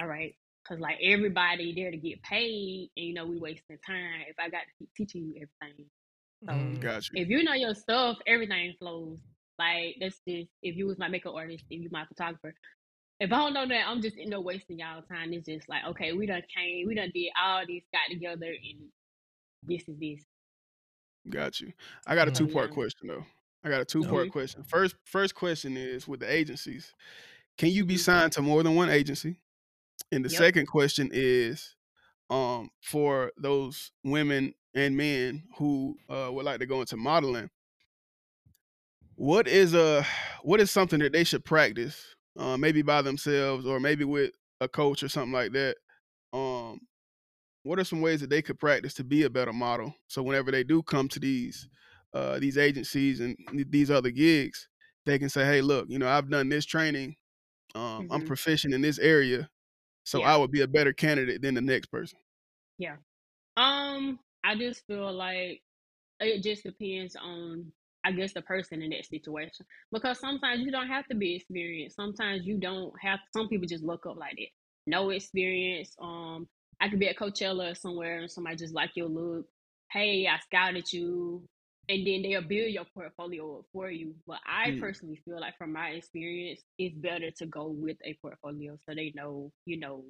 [0.00, 0.34] all right.
[0.68, 4.22] Cause like everybody there to get paid, and you know we wasting time.
[4.28, 5.86] If I got to keep teaching you everything,
[6.48, 6.80] so Mm.
[6.80, 7.22] Got you.
[7.22, 9.20] if you know your stuff, everything flows.
[9.58, 12.54] Like that's just if you was my makeup artist, if you my photographer.
[13.20, 15.32] If I don't know that, I'm just in know wasting y'all time.
[15.32, 18.90] It's just like okay, we done came, we done did all these, got together, and
[19.66, 20.24] this is this.
[21.28, 21.72] Got you.
[22.06, 22.32] I got a Mm.
[22.32, 23.24] two part question though.
[23.62, 24.62] I got a two part question.
[24.62, 26.94] First, first question is with the agencies.
[27.58, 29.40] Can you be hmm signed to more than one agency?
[30.12, 30.30] And the Yep.
[30.30, 31.76] second question is,
[32.30, 37.50] um, for those women and men who uh, would like to go into modeling,
[39.16, 40.04] what is a
[40.42, 44.68] what is something that they should practice, uh, maybe by themselves or maybe with a
[44.68, 45.76] coach or something like that?
[47.64, 49.94] What are some ways that they could practice to be a better model?
[50.08, 51.68] So whenever they do come to these
[52.14, 54.68] uh, these agencies and these other gigs,
[55.06, 57.16] they can say, "Hey, look, you know, I've done this training.
[57.74, 59.50] Um, I'm hmm proficient in this area,
[60.04, 62.18] so I would be a better candidate than the next person."
[62.78, 62.96] Yeah.
[63.56, 65.62] Um, I just feel like
[66.20, 67.72] it just depends on
[68.04, 69.66] I guess the person in that situation.
[69.92, 71.96] Because sometimes you don't have to be experienced.
[71.96, 74.48] Sometimes you don't have some people just look up like that.
[74.86, 75.94] No experience.
[76.00, 76.48] Um
[76.84, 79.46] I could be at Coachella or somewhere and somebody just like your look.
[79.90, 81.44] Hey, I scouted you.
[81.88, 84.16] And then they'll build your portfolio up for you.
[84.26, 88.18] But I Mm, personally feel like from my experience, it's better to go with a
[88.22, 90.04] portfolio so they know, you know,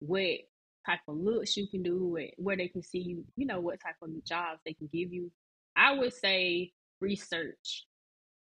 [0.00, 0.40] what
[0.86, 3.80] type of looks you can do, where, where they can see you, you know, what
[3.80, 5.32] type of jobs they can give you.
[5.76, 7.86] I would say research.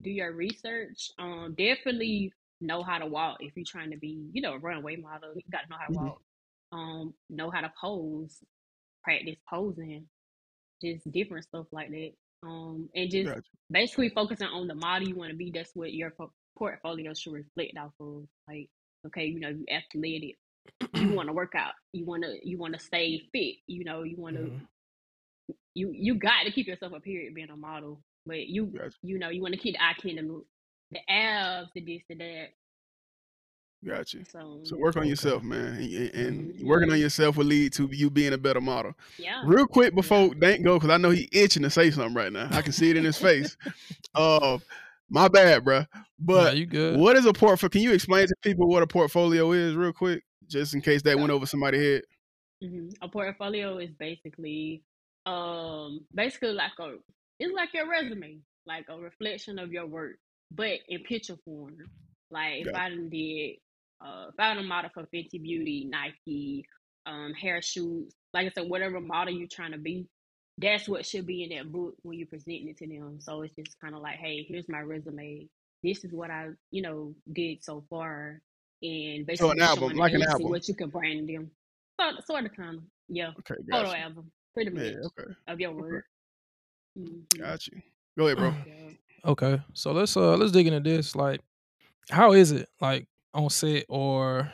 [0.01, 1.11] Do your research.
[1.19, 3.37] Um, definitely know how to walk.
[3.41, 5.91] If you're trying to be, you know, a runway model, you gotta know how to
[5.91, 6.13] Mhm.
[6.13, 6.21] walk.
[6.73, 8.39] Um, know how to pose,
[9.03, 10.07] practice posing,
[10.83, 12.11] just different stuff like that.
[12.43, 13.43] Um, and just Gotcha.
[13.71, 15.51] basically focusing on the model you want to be.
[15.53, 16.13] That's what your
[16.57, 18.25] portfolio should reflect off of.
[18.47, 18.69] Like,
[19.07, 20.37] okay, you know, you athletic,
[20.93, 23.55] you want to work out, you want to you want to stay fit.
[23.67, 24.67] You know, you want to Mhm.
[25.75, 28.97] you you got to keep yourself a period being a model, but you Gotcha.
[29.03, 30.21] you know you want to keep the eye candy
[30.91, 32.47] the abs, the this, the that.
[33.85, 34.23] Got you.
[34.31, 36.63] So So work on yourself, man, and, and Mhm.
[36.65, 38.93] working on yourself will lead to you being a better model.
[39.17, 42.31] yeah, Real quick before Dank go, because I know he itching to say something right
[42.31, 42.47] now.
[42.51, 43.57] I can see it in his face.
[44.15, 44.59] Uh,
[45.09, 45.85] my bad, bruh.
[45.93, 46.97] Nah, But you good?
[46.97, 47.69] what is a portfolio?
[47.69, 51.17] Can you explain to people what a portfolio is, real quick, just in case that
[51.17, 52.01] went over somebody's head?
[52.61, 54.81] hmm A portfolio is basically,
[55.25, 56.95] um, basically like a,
[57.39, 60.15] it's like your resume, like a reflection of your work,
[60.51, 61.75] but in picture form.
[62.31, 62.79] Like if Gotcha.
[62.79, 63.55] I did,
[64.03, 66.65] uh, if I done model for Fenty Beauty, Nike,
[67.05, 70.07] um, hair shoots, like I said, whatever model you're trying to be,
[70.57, 73.19] that's what should be in that book when you're presenting it to them.
[73.19, 75.47] So it's just kind of like, hey, here's my resume.
[75.83, 78.39] This is what I, you know, did so far,
[78.81, 80.49] and basically So an album, like an see album.
[80.49, 81.51] what you can brand them.
[81.99, 83.31] Sort, sort of, kind of, yeah.
[83.39, 86.05] Okay, Photo album, pretty much, Yeah, okay, of your okay, work.
[86.97, 87.81] hmm got you.
[88.17, 88.53] Go ahead, bro.
[88.65, 88.89] Yeah.
[89.25, 91.15] Okay, so let's uh let's dig into this.
[91.15, 91.41] Like,
[92.09, 94.51] how is it like on set or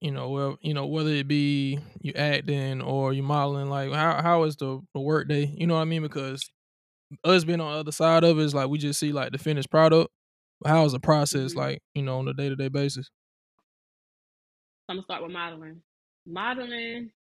[0.00, 4.22] you know, well, you know, whether it be you acting or you modeling, like how
[4.22, 5.52] how is the, the work day?
[5.56, 6.02] You know what I mean?
[6.02, 6.42] Because
[7.24, 9.38] us being on the other side of it is like we just see like the
[9.38, 10.10] finished product.
[10.66, 11.56] How is the process Mhm.
[11.56, 13.10] like, you know, on a day to day basis?
[14.88, 15.82] I'm gonna start with modeling.
[16.26, 17.12] Modeling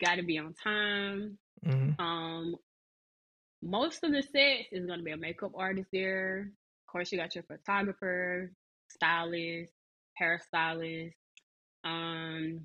[0.00, 1.38] got to be on time.
[1.64, 2.56] hmm Um,
[3.62, 6.40] most of the sets is gonna be a makeup artist there.
[6.86, 8.52] Of course, you got your photographer,
[8.88, 9.72] stylist,
[10.20, 11.12] hairstylist.
[11.84, 12.60] Um,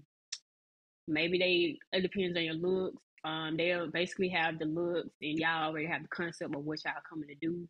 [1.08, 3.02] maybe they it depends on your looks.
[3.26, 6.94] Um, they'll basically have the looks, and y'all already have the concept of what y'all
[7.10, 7.68] coming to do.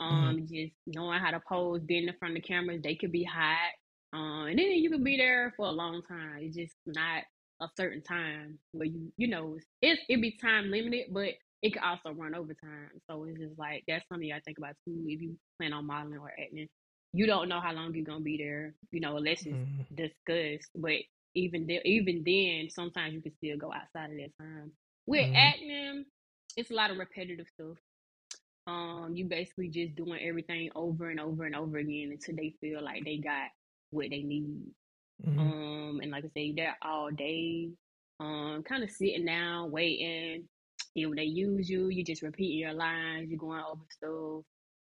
[0.00, 3.24] Um, just knowing how to pose, being in front of the cameras, they could be
[3.24, 3.72] hot.
[4.12, 6.38] Um, and then you could be there for a long time.
[6.40, 7.24] It's just not
[7.60, 11.30] a certain time where you, you know, it's it be time limited, but
[11.62, 12.90] it could also run over time.
[13.08, 15.04] So it's just like that's something you gotta think about too.
[15.06, 16.68] If you plan on modeling or acting,
[17.14, 20.70] you don't know how long you're gonna be there, you know, unless it's hmm discussed.
[20.76, 20.94] But
[21.34, 24.72] even th- even then, sometimes you can still go outside of that time.
[25.06, 25.34] With Mhm.
[25.34, 26.06] acting,
[26.56, 27.78] it's a lot of repetitive stuff.
[28.66, 32.82] Um, you basically just doing everything over and over and over again until they feel
[32.82, 33.50] like they got
[33.90, 34.62] what they need.
[35.24, 37.70] hmm Um, and like I say, they're all day,
[38.20, 40.48] um, kind of sitting down, waiting.
[40.96, 44.44] And when they use you, you just repeating your lines, you're going over stuff,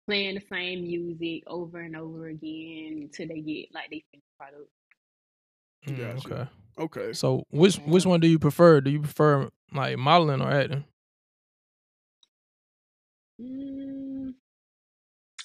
[0.07, 4.71] playing the same music over and over again until they get like they finish product.
[5.87, 6.35] Mm, Gotcha.
[6.35, 6.51] okay.
[7.01, 7.12] Okay.
[7.12, 8.81] So which which one do you prefer?
[8.81, 10.85] Do you prefer like modeling or acting?
[13.41, 14.35] Mm,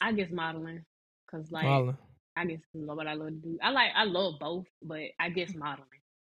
[0.02, 0.84] I guess modeling,
[1.30, 1.98] cause like Modeling.
[2.36, 3.58] I guess is what I love to do.
[3.63, 5.88] I like I love both, but I guess modeling.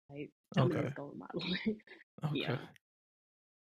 [0.09, 0.81] Like I'm Okay.
[0.81, 1.59] just go with modeling.
[2.25, 2.39] Okay.
[2.39, 2.57] yeah.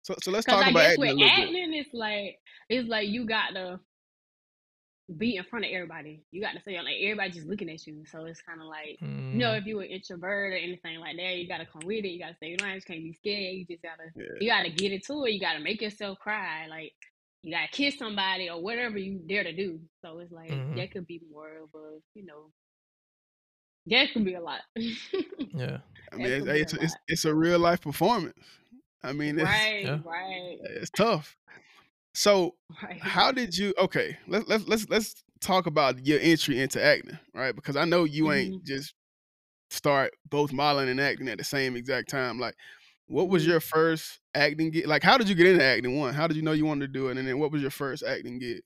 [0.04, 1.48] So so let's talk about acting a with little bit.
[1.48, 2.38] acting, it's like
[2.70, 3.80] it's like you got to
[5.16, 6.22] be in front of everybody.
[6.32, 8.04] You got to say like everybody just looking at you.
[8.10, 11.16] So it's kind of like you know Mm, if you were introvert or anything like
[11.16, 12.08] that, you got to come with it.
[12.08, 12.84] You got to say lines.
[12.84, 13.54] Can't be scared.
[13.56, 14.24] You just gotta Yeah.
[14.40, 15.32] you gotta get into it.
[15.32, 16.66] You gotta make yourself cry.
[16.68, 16.92] Like
[17.42, 19.80] you gotta kiss somebody or whatever you dare to do.
[20.02, 20.76] So it's like Mhm.
[20.76, 22.50] that could be more of a you know
[23.86, 24.60] that could be a lot.
[24.76, 25.78] yeah.
[26.12, 28.38] I mean, it's, could it's, a it's it's a real life performance.
[29.02, 29.98] I mean, it's Right, Yeah.
[30.04, 31.36] right, it's tough.
[32.16, 33.02] So right.
[33.02, 33.74] how did you?
[33.78, 37.54] Okay, let's let's let's let's talk about your entry into acting, right?
[37.54, 38.66] Because I know you ain't Mhm.
[38.66, 38.94] just
[39.70, 42.40] start both modeling and acting at the same exact time.
[42.40, 42.56] Like,
[43.08, 43.48] what was Mhm.
[43.48, 44.86] your first acting gig?
[44.88, 45.98] Like, how did you get into acting?
[45.98, 47.18] One, how did you know you wanted to do it?
[47.18, 48.62] And then, what was your first acting gig?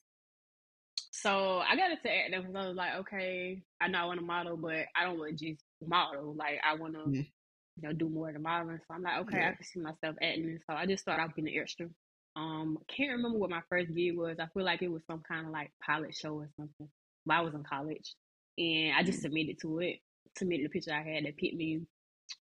[1.12, 4.26] So I got into acting because I was like, okay, I know I want to
[4.26, 6.34] model, but I don't want to just model.
[6.34, 7.32] Like I want to, Mhm.
[7.76, 8.80] you know, do more than modeling.
[8.88, 10.60] So I'm like, okay, I can see myself acting.
[10.66, 11.88] So I just started off being an extra.
[12.36, 14.36] Um, can't remember what my first gig was.
[14.40, 16.88] I feel like it was some kind of like pilot show or something.
[17.26, 18.14] But I was in college,
[18.58, 19.98] and I just submitted to it.
[20.38, 21.82] Submitted the picture I had that picked me,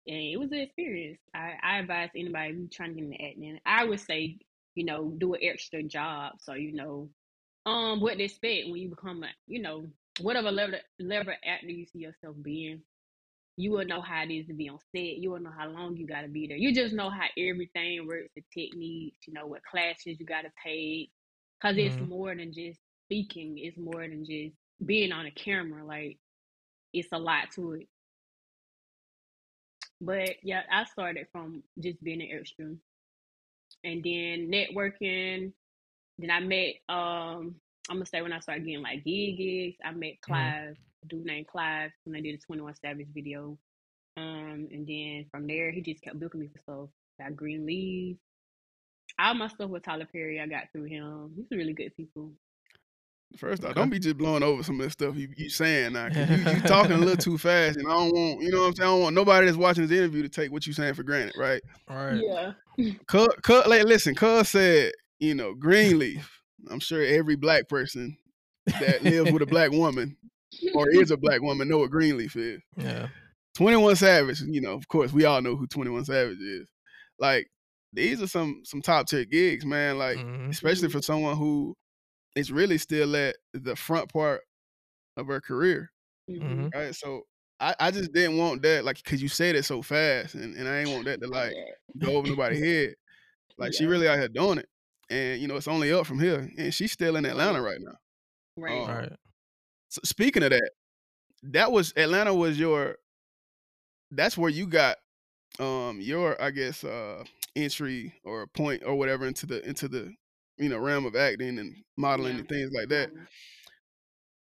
[0.06, 1.18] and it was an experience.
[1.34, 3.60] I, I advise anybody who's trying to get into acting.
[3.66, 4.38] I would say,
[4.74, 7.10] you know, do an extra job so you know
[7.66, 9.86] um what to expect when you become a you know
[10.20, 12.80] whatever level level actor you see yourself being
[13.60, 15.96] you will know how it is to be on set you will know how long
[15.96, 19.46] you got to be there you just know how everything works the techniques you know
[19.46, 21.10] what classes you got to take
[21.60, 22.08] because it's Mhm.
[22.08, 24.54] more than just speaking it's more than just
[24.86, 26.18] being on a camera like
[26.92, 27.88] it's a lot to it.
[30.00, 32.74] But yeah, I started from just being an extra,
[33.84, 35.52] and then networking.
[36.18, 37.56] Then I met um
[37.88, 40.50] I'm gonna say when I started getting like gig gigs, I met Mm-hmm.
[40.50, 43.58] Clive, a dude named Clive, when I did a Twenty One Savage video.
[44.16, 46.88] Um, and then from there, he just kept booking me for stuff.
[47.20, 48.16] Got Greenleaf.
[49.18, 51.32] All my stuff with Tyler Perry, I got through him.
[51.36, 52.32] He's a really good people.
[53.36, 53.80] First off, Okay.
[53.80, 56.08] don't be just blowing over some of the stuff you, you saying now.
[56.08, 58.66] 'cause you, you talking a little too fast, and I don't want you know what
[58.68, 58.88] I'm saying.
[58.88, 61.34] I don't want nobody that's watching this interview to take what you saying for granted,
[61.36, 61.62] right?
[61.88, 62.22] All right.
[62.24, 62.52] Yeah.
[63.06, 66.42] Cuz, cuz, like, listen, Cuz said, you know, Greenleaf.
[66.70, 68.16] I'm sure every black person
[68.80, 70.16] that lives with a black woman
[70.74, 72.60] or is a black woman know what Greenleaf is.
[72.76, 73.08] Yeah.
[73.54, 76.68] 21 Savage, you know, of course, we all know who 21 Savage is.
[77.18, 77.48] Like,
[77.92, 79.98] these are some some top tier gigs, man.
[79.98, 80.50] Like, Mhm.
[80.50, 81.76] especially for someone who
[82.36, 84.42] is really still at the front part
[85.16, 85.90] of her career,
[86.28, 86.94] hmm right?
[86.94, 87.22] So
[87.58, 90.68] I, I just didn't want that, like, cause you said it so fast, and, and
[90.68, 91.52] I ain't want that to like
[91.98, 92.94] go over nobody's head.
[93.58, 94.68] Like, she really out here doing it,
[95.10, 97.96] and you know, it's only up from here, and she's still in Atlanta right now.
[98.56, 98.72] Right.
[98.72, 99.12] All right.
[99.90, 100.70] So speaking of that,
[101.44, 102.98] that was Atlanta was your
[104.12, 104.98] that's where you got
[105.60, 107.24] um your I guess uh
[107.56, 110.14] entry or a point or whatever into the into the
[110.58, 112.40] you know realm of acting and modeling Yeah.
[112.40, 113.10] and things like that.
[113.10, 113.28] Um,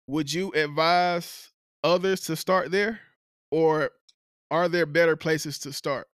[0.08, 1.52] Would you advise
[1.84, 3.00] others to start there
[3.52, 3.92] or
[4.52, 6.10] are there better places to start?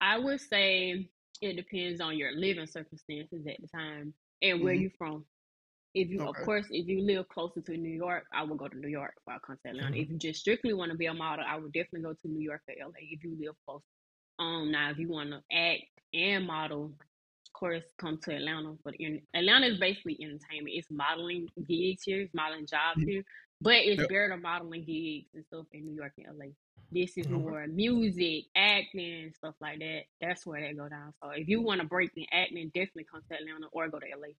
[0.00, 1.08] I would say
[1.40, 4.82] it depends on your living circumstances at the time and where Mhm.
[4.82, 5.26] you from.
[5.96, 6.28] If you, Okay.
[6.28, 9.14] of course, if you live closer to New York, I would go to New York
[9.46, 9.96] come to Atlanta.
[9.96, 9.98] Mhm.
[9.98, 12.42] If you just strictly want to be a model, I would definitely go to New
[12.42, 13.82] York or LA if you live close.
[14.38, 16.86] Um, now if you want to act and model,
[17.46, 18.76] of course, come to Atlanta.
[18.84, 20.76] But in Atlanta is basically entertainment.
[20.76, 23.06] It's modeling gigs here, it's modeling jobs Mhm.
[23.06, 23.24] here,
[23.62, 24.06] but it's Yep.
[24.06, 26.52] better modeling gigs and stuff in New York and LA.
[26.92, 27.52] This is Okay.
[27.52, 30.02] more music, acting, stuff like that.
[30.20, 31.14] That's where they go down.
[31.22, 34.06] So if you want to break in acting, definitely come to Atlanta or go to
[34.06, 34.34] LA.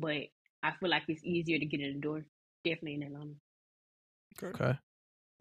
[0.00, 0.28] But
[0.62, 2.24] I feel like it's easier to get in the door.
[2.64, 3.34] Definitely in Atlanta.
[4.42, 4.78] Okay.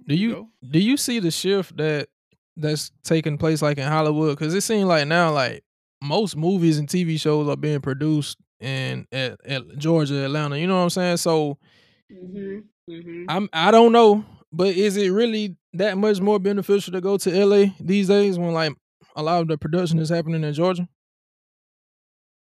[0.07, 2.09] Do you do you see the shift that
[2.57, 4.37] that's taking place like in Hollywood?
[4.37, 5.63] Because it seems like now like
[6.01, 10.57] most movies and TV shows are being produced in at, at Georgia, Atlanta.
[10.57, 11.17] You know what I'm saying?
[11.17, 11.57] So
[12.11, 12.63] Mhm.
[12.89, 13.25] Mhm.
[13.29, 17.31] I'm I don't know, but is it really that much more beneficial to go to
[17.31, 18.73] LA these days when like
[19.15, 20.87] a lot of the production is happening in Georgia?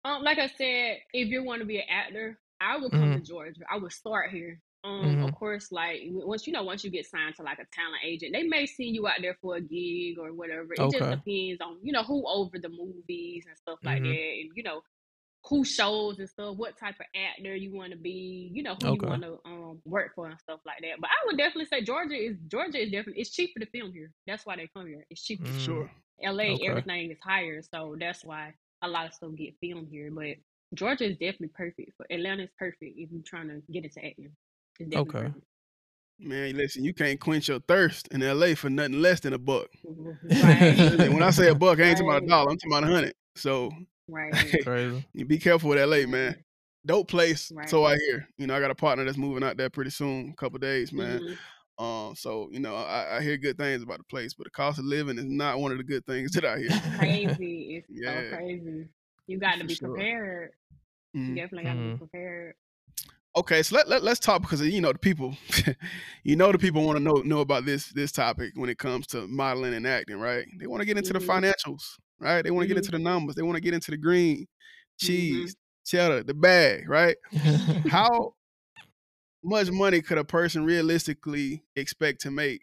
[0.05, 3.21] Um, like I said, if you want to be an actor, I would come to
[3.21, 3.63] Georgia.
[3.71, 4.61] I would start here.
[4.85, 8.03] Um, of course, like once you know, once you get signed to like a talent
[8.05, 10.75] agent, they may send you out there for a gig or whatever.
[10.75, 14.05] It just depends on you know who over the movies and stuff like Mhm.
[14.05, 14.83] that, and you know
[15.49, 18.87] who shows and stuff, what type of actor you want to be, you know who
[18.87, 18.91] Okay.
[18.91, 21.01] you want to um work for and stuff like that.
[21.01, 24.13] But I would definitely say Georgia is Georgia is definitely it's cheaper to film here.
[24.27, 25.07] That's why they come here.
[25.11, 25.53] It's cheaper.
[25.53, 25.57] Mm.
[25.57, 25.91] Sure.
[26.23, 26.65] LA, Okay.
[26.67, 30.11] everything is higher, so that's why a lot of stuff get filmed here.
[30.13, 30.37] But
[30.75, 32.45] Georgia is definitely perfect for Atlanta.
[32.45, 34.31] Is perfect if you're trying to get into acting.
[34.79, 35.19] It's Okay.
[35.19, 35.45] perfect.
[36.19, 39.69] Man, listen, you can't quench your thirst in LA for nothing less than a buck.
[40.43, 42.51] Right, when I say a buck, I ain't talking about a dollar.
[42.51, 43.15] I'm talking about a hundred.
[43.37, 43.73] So
[44.09, 45.05] right, Crazy.
[45.15, 46.37] you be careful with LA, man.
[46.87, 47.51] Dope place.
[47.55, 47.69] Right.
[47.69, 48.29] So I hear.
[48.39, 50.93] You know, I got a partner that's moving out there pretty soon, a couple days,
[50.93, 51.21] man.
[51.21, 51.39] Mhm.
[51.85, 54.79] Um, so you know, I, I hear good things about the place, but the cost
[54.79, 56.69] of living is not one of the good things that I hear.
[56.99, 57.77] Crazy.
[57.77, 58.23] It's Yeah.
[58.23, 58.89] so crazy.
[59.31, 59.91] You got to be sure.
[59.91, 60.51] prepared.
[61.15, 61.37] You Mhm.
[61.37, 61.93] definitely got to Mhm.
[61.93, 62.55] be prepared.
[63.37, 65.37] Okay, so let, let let's talk because you know the people,
[66.25, 69.07] you know the people want to know know about this this topic when it comes
[69.09, 70.47] to modeling and acting, right?
[70.59, 71.27] They want to get into the Mhm.
[71.29, 71.83] financials,
[72.19, 72.43] right?
[72.43, 72.79] They want to get Mhm.
[72.79, 73.37] into the numbers.
[73.37, 75.07] They want to get into the green, Mm-hmm.
[75.07, 77.17] cheese, cheddar, the bag, right?
[77.89, 78.35] How
[79.45, 82.63] much money could a person realistically expect to make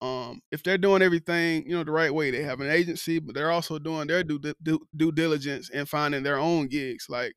[0.00, 2.30] um, if they're doing everything you know the right way?
[2.30, 6.22] They have an agency, but they're also doing their due, due, due diligence and finding
[6.22, 7.06] their own gigs.
[7.08, 7.34] Like,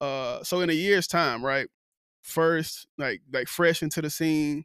[0.00, 1.68] uh, so in a year's time, right?
[2.22, 4.64] First, like like fresh into the scene,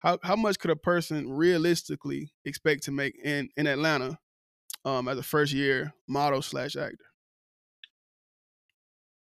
[0.00, 4.18] how how much could a person realistically expect to make in in Atlanta
[4.84, 6.96] um, as a first year model slash actor?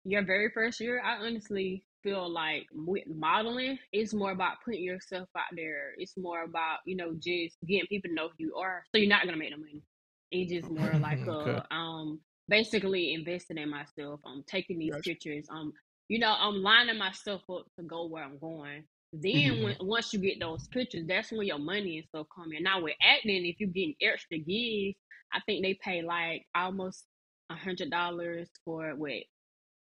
[0.05, 5.29] your very first year, I honestly feel like with modeling, it's more about putting yourself
[5.37, 5.93] out there.
[5.97, 8.85] It's more about, you know, just getting people to know who you are.
[8.93, 9.83] So you're not gonna make no money.
[10.31, 11.61] It's just more like Okay.
[11.65, 14.21] a um basically investing in myself.
[14.25, 15.03] I'm taking these Gotcha.
[15.03, 15.47] pictures.
[15.51, 15.73] Um,
[16.09, 18.85] you know, I'm lining myself up to go where I'm going.
[19.13, 19.63] Then Mhm.
[19.63, 22.63] when once you get those pictures, that's when your money and stuff come in.
[22.63, 24.97] Now with acting, if you're getting extra gigs,
[25.33, 27.05] I think they pay like almost
[27.49, 29.13] a hundred dollars for what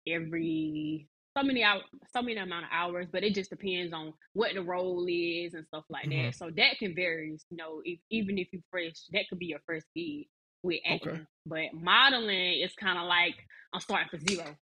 [0.07, 1.81] every so many out
[2.13, 5.65] so many amount of hours, but it just depends on what the role is and
[5.67, 6.25] stuff like Mhm.
[6.27, 6.35] that.
[6.35, 7.37] So that can vary.
[7.49, 10.27] You know, if, even if you fresh, that could be your first gig
[10.63, 11.11] with acting.
[11.11, 11.25] Okay.
[11.45, 13.35] But modeling is kind of like
[13.73, 14.57] I'm starting from zero.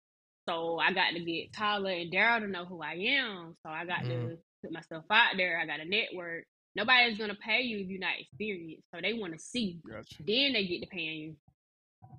[0.50, 3.56] So I got to get Tyler and Daryl to know who I am.
[3.64, 4.32] So I got Mhm.
[4.32, 5.60] to put myself out there.
[5.60, 6.46] I got a network.
[6.76, 8.88] Nobody's gonna pay you if you're not experienced.
[8.94, 9.80] So they want to see.
[9.88, 10.24] Gotcha.
[10.24, 11.36] Then they get to paying you.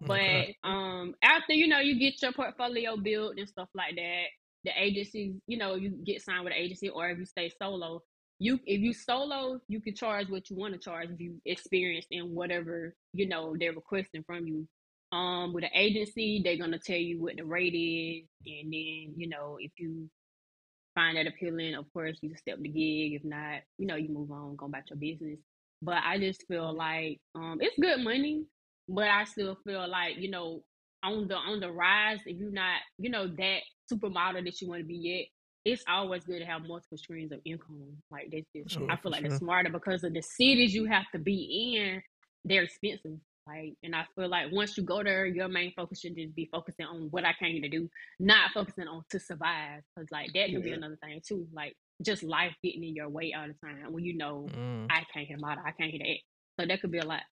[0.05, 0.55] Okay.
[0.63, 4.25] But um, after you know you get your portfolio built and stuff like that,
[4.65, 8.03] the agencies, you know, you get signed with an agency, or if you stay solo,
[8.39, 12.09] you if you solo, you can charge what you want to charge if you experienced
[12.11, 14.67] in whatever you know they're requesting from you.
[15.13, 19.29] Um, with an agency, they're gonna tell you what the rate is, and then you
[19.29, 20.09] know if you
[20.95, 23.15] find that appealing, of course you step the gig.
[23.15, 25.39] If not, you know you move on, go about your business.
[25.83, 28.45] But I just feel like um, it's good money,
[28.89, 30.63] but I still feel like you know
[31.03, 32.21] on the on the rise.
[32.27, 33.59] If you're not, you know, that
[33.93, 35.27] supermodel that you want to be yet,
[35.65, 37.99] it's always good to have multiple streams of income.
[38.11, 39.31] Like that's just, Sure, I feel like sure.
[39.31, 42.03] it's smarter because of the cities you have to be in.
[42.45, 43.19] They're expensive.
[43.47, 46.49] Like, and I feel like once you go there, your main focus should just be
[46.53, 47.89] focusing on what I came here to do,
[48.21, 49.83] not focusing on to survive.
[49.97, 51.47] Because like that could be another thing too.
[51.53, 55.05] Like just life getting in your way all the time when you know Mm, I
[55.13, 56.63] can't hit model, I can't hit that.
[56.63, 57.23] So that could be a lot.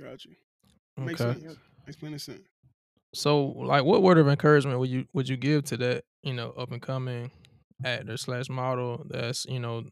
[0.00, 0.30] Gotcha.
[0.96, 1.40] Makes okay.
[1.40, 1.56] sense.
[1.88, 2.46] Makes plenty of sense.
[3.14, 6.50] So, like, what word of encouragement would you would you give to that you know
[6.50, 7.30] up and coming
[7.84, 9.84] actor slash model that's you know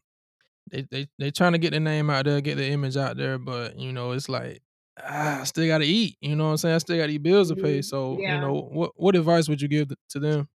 [0.71, 3.37] they they they trying to get the name out there, get the image out there,
[3.39, 4.61] but you know it's like
[5.01, 6.17] ah, I still got to eat.
[6.21, 6.75] You know what I'm saying?
[6.75, 7.79] I still got these bills to pay.
[7.79, 7.85] Mhm.
[7.85, 10.49] So, you know, what what advice would you give to them?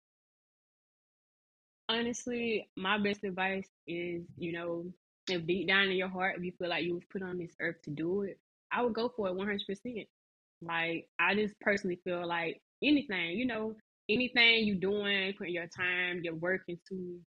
[1.88, 4.92] Honestly, my best advice is, you know,
[5.28, 7.55] if deep down in your heart, if you feel like you was put on this
[7.61, 8.38] earth to do it,
[8.70, 10.09] I would go for it 100%.
[10.62, 13.75] Like, I just personally feel like anything, you know,
[14.09, 17.20] anything you doing, putting your time, your work into,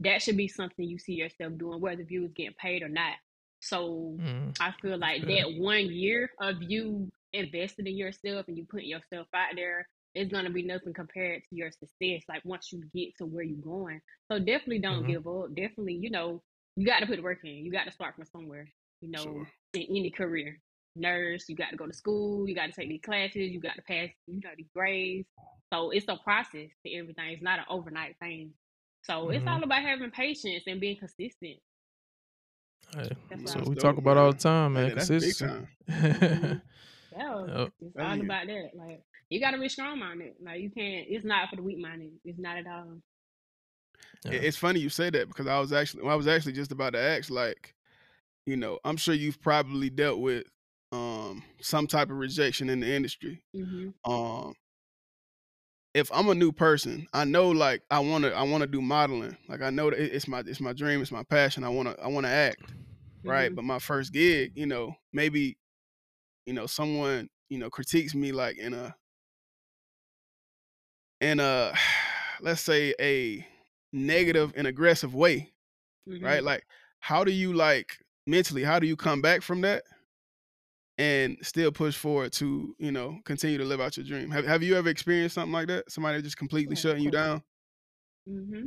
[0.00, 3.14] that should be something you see yourself doing, whether you was getting paid or not.
[3.60, 5.28] So Mm, I feel like good.
[5.28, 10.28] that one year of you investing in yourself and you putting yourself out there is
[10.28, 12.24] gonna be nothing compared to your success.
[12.28, 14.00] Like once you get to where you're going.
[14.30, 15.06] So definitely don't Mhm.
[15.06, 15.54] give up.
[15.54, 16.42] Definitely, you know,
[16.76, 17.50] you got to put the work in.
[17.64, 18.66] You got to start from somewhere.
[19.00, 19.48] You know, Sure.
[19.74, 20.58] in any career,
[20.96, 22.48] nurse, you got to go to school.
[22.48, 23.50] You got to take these classes.
[23.50, 25.28] You got to pass, you know, these grades.
[25.72, 27.30] So it's a process to everything.
[27.32, 28.52] It's not an overnight thing.
[29.02, 29.48] So it's Mhm.
[29.48, 31.58] all about having patience and being consistent.
[32.94, 34.94] Hey, That's That's so we dope, talk about all the time, man.
[34.94, 35.46] that's big Consistency.
[35.46, 35.68] time.
[35.88, 36.60] Mhm.
[37.12, 37.72] Yeah, Yep.
[37.80, 38.22] it's all you.
[38.22, 38.70] about that.
[38.74, 40.34] Like you got to be strong minded.
[40.42, 41.06] Like you can't.
[41.08, 42.12] It's not for the weak minded.
[42.24, 42.98] It's not at all.
[44.24, 44.32] Yeah.
[44.32, 47.00] It's funny you say that because I was actually I was actually just about to
[47.00, 47.74] ask like,
[48.46, 50.44] you know, I'm sure you've probably dealt with
[50.92, 53.42] um some type of rejection in the industry.
[53.54, 54.54] hmm Um
[55.94, 58.80] if I'm a new person, I know like I want to I want to do
[58.80, 59.36] modeling.
[59.48, 61.64] Like I know that it's my it's my dream, it's my passion.
[61.64, 62.62] I want to I want to act,
[63.26, 63.50] right?
[63.50, 65.58] hmm But my first gig, you know, maybe
[66.46, 68.96] you know someone, you know, critiques me like in a
[71.20, 71.74] in a
[72.40, 73.46] let's say a
[73.92, 75.52] negative and aggressive way,
[76.06, 76.42] hmm right?
[76.42, 76.64] Like
[77.00, 79.84] how do you like mentally, how do you come back from that
[81.00, 84.30] and still push forward to, you know, continue to live out your dream?
[84.30, 85.90] Have have you ever experienced something like that?
[85.90, 87.42] Somebody just completely Yeah, shutting you down?
[88.26, 88.66] hmm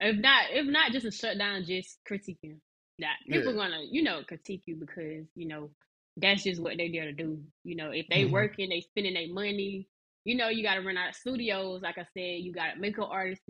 [0.00, 2.58] If not, if not, just a shutdown, just critiquing.
[3.00, 3.56] That people Yeah.
[3.56, 5.70] gonna, you know, critique you because you know
[6.16, 7.42] that's just what they there to do.
[7.64, 8.26] You know, if they Mhm.
[8.26, 9.88] working, they spending their money.
[10.24, 11.82] You know, you got to run out of studios.
[11.82, 13.44] Like I said, you got makeup artists,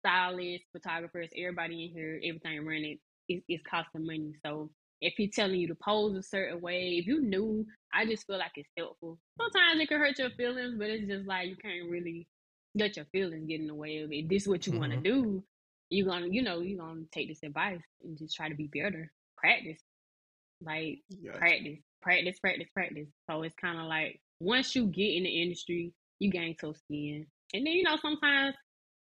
[0.00, 2.98] stylists, photographers, everybody in here, everything running.
[3.28, 4.32] It's costing money.
[4.44, 4.70] So
[5.02, 8.38] if he's telling you to pose a certain way, if you knew, I just feel
[8.38, 9.18] like it's helpful.
[9.38, 12.28] Sometimes it can hurt your feelings, but it's just like you can't really
[12.76, 14.28] let your feelings get in the way of it.
[14.28, 15.22] This is what you want to mm-hmm.
[15.22, 15.44] do.
[15.90, 19.10] You're gonna, you know, you're gonna take this advice and just try to be better.
[19.36, 19.80] Practice.
[20.64, 21.38] Like Gotcha.
[21.38, 23.08] practice, practice, practice, practice.
[23.28, 27.26] So it's kind of like once you get in the industry, you gain tough skin,
[27.52, 28.54] and then you know sometimes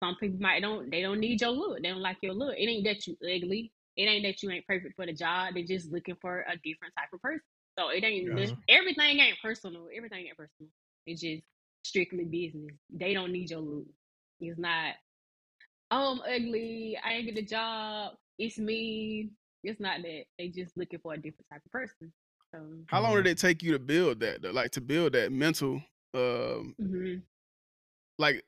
[0.01, 2.55] some people might don't they don't need your look, they don't like your look.
[2.57, 5.53] It ain't that you ugly, it ain't that you ain't perfect for the job.
[5.53, 7.41] They're just looking for a different type of person.
[7.77, 8.55] So it ain't Gotcha.
[8.69, 9.87] everything ain't personal.
[9.93, 10.71] Everything ain't personal.
[11.06, 11.43] It's just
[11.83, 12.71] strictly business.
[12.89, 13.89] They don't need your loot.
[14.39, 14.93] It's not.
[15.91, 16.97] Oh, I'm ugly.
[17.04, 18.13] I ain't get the job.
[18.37, 19.31] It's me.
[19.65, 20.23] It's not that.
[20.37, 22.13] They just looking for a different type of person.
[22.56, 22.62] So.
[22.85, 24.41] How long did it take you to build that?
[24.41, 24.52] Though?
[24.52, 25.83] Like to build that mental,
[26.13, 27.15] um, hmm
[28.17, 28.45] like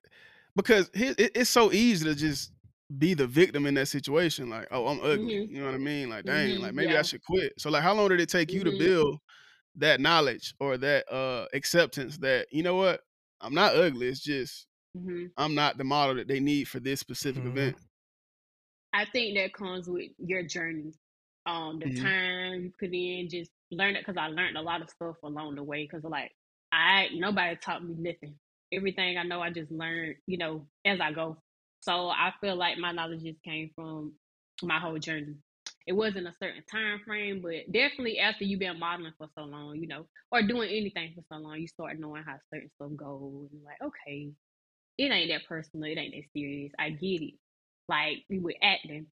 [0.55, 2.51] because here, it, it's so easy to just
[2.97, 4.49] be the victim in that situation.
[4.49, 5.41] Like, oh, I'm ugly.
[5.41, 6.09] hmm You know what I mean?
[6.09, 7.53] Like, dang, hmm like maybe I should quit.
[7.57, 9.19] So, like, how long did it take you to hmm build
[9.75, 13.01] that knowledge or that uh acceptance that you know what,
[13.41, 14.07] I'm not ugly.
[14.09, 17.45] It's just hmm I'm not the model that they need for this specific Mhm.
[17.45, 17.77] event.
[18.93, 20.93] I think that comes with your journey,
[21.45, 24.01] um, the time you put in, just learn it.
[24.05, 25.83] Because I learned a lot of stuff along the way.
[25.83, 26.31] Because like
[26.71, 28.37] I nobody taught me nothing.
[28.71, 31.41] Everything I know, I just learned, you know, as I go.
[31.81, 34.13] So I feel like my knowledge just came from
[34.63, 35.35] my whole journey.
[35.87, 39.77] It wasn't a certain time frame, but definitely after you've been modeling for so long,
[39.77, 43.49] you know, or doing anything for so long, you start knowing how certain stuff goes.
[43.51, 44.31] And like, okay,
[44.97, 46.71] it ain't that personal, it ain't that serious.
[46.77, 47.33] I get it.
[47.89, 49.07] Like we with acting,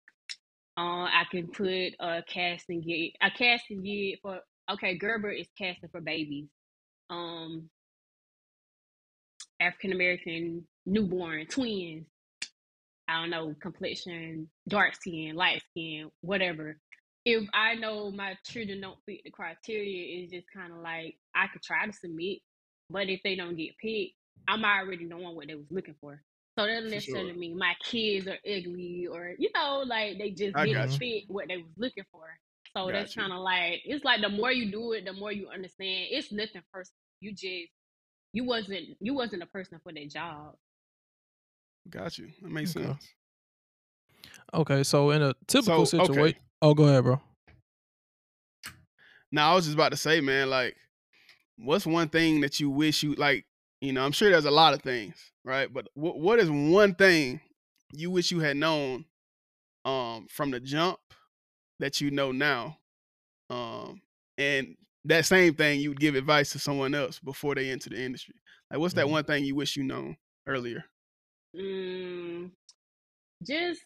[0.76, 4.40] uh, I can put a casting gig, a casting gig for
[4.70, 6.48] okay, Gerber is casting for babies.
[7.10, 7.70] Um,
[9.60, 12.06] African American newborn twins.
[13.08, 16.78] I don't know, complexion, dark skin, light skin, whatever.
[17.24, 21.46] If I know my children don't fit the criteria, it's just kind of like I
[21.48, 22.38] could try to submit,
[22.90, 24.14] but if they don't get picked,
[24.48, 26.22] I'm already knowing what they was looking for.
[26.58, 27.38] So that doesn't necessarily sure.
[27.38, 31.48] mean my kids are ugly or you know, like they just I didn't fit what
[31.48, 32.24] they was looking for.
[32.76, 33.22] So that's Got you.
[33.22, 36.08] kind of like it's like the more you do it, the more you understand.
[36.10, 36.96] It's nothing personal.
[37.20, 37.72] You just
[38.32, 40.54] you wasn't you wasn't a person for that job.
[41.90, 42.32] Got you.
[42.42, 42.82] That makes Okay.
[42.82, 43.14] sense.
[44.54, 45.98] Okay, so in a typical So, okay.
[46.02, 47.20] situation, oh, go ahead, bro.
[49.32, 50.76] Now I was just about to say, man, like,
[51.58, 53.46] what's one thing that you wish you like?
[53.80, 55.72] You know, I'm sure there's a lot of things, right?
[55.72, 57.40] But what what is one thing
[57.92, 59.04] you wish you had known
[59.84, 60.98] um from the jump
[61.80, 62.78] that you know now?
[63.50, 64.02] Um
[64.38, 68.00] and that same thing you would give advice to someone else before they enter the
[68.02, 68.36] industry.
[68.70, 69.10] Like what's that Mhm.
[69.10, 70.16] one thing you wish you known
[70.46, 70.84] earlier?
[71.56, 72.50] Mm,
[73.46, 73.82] just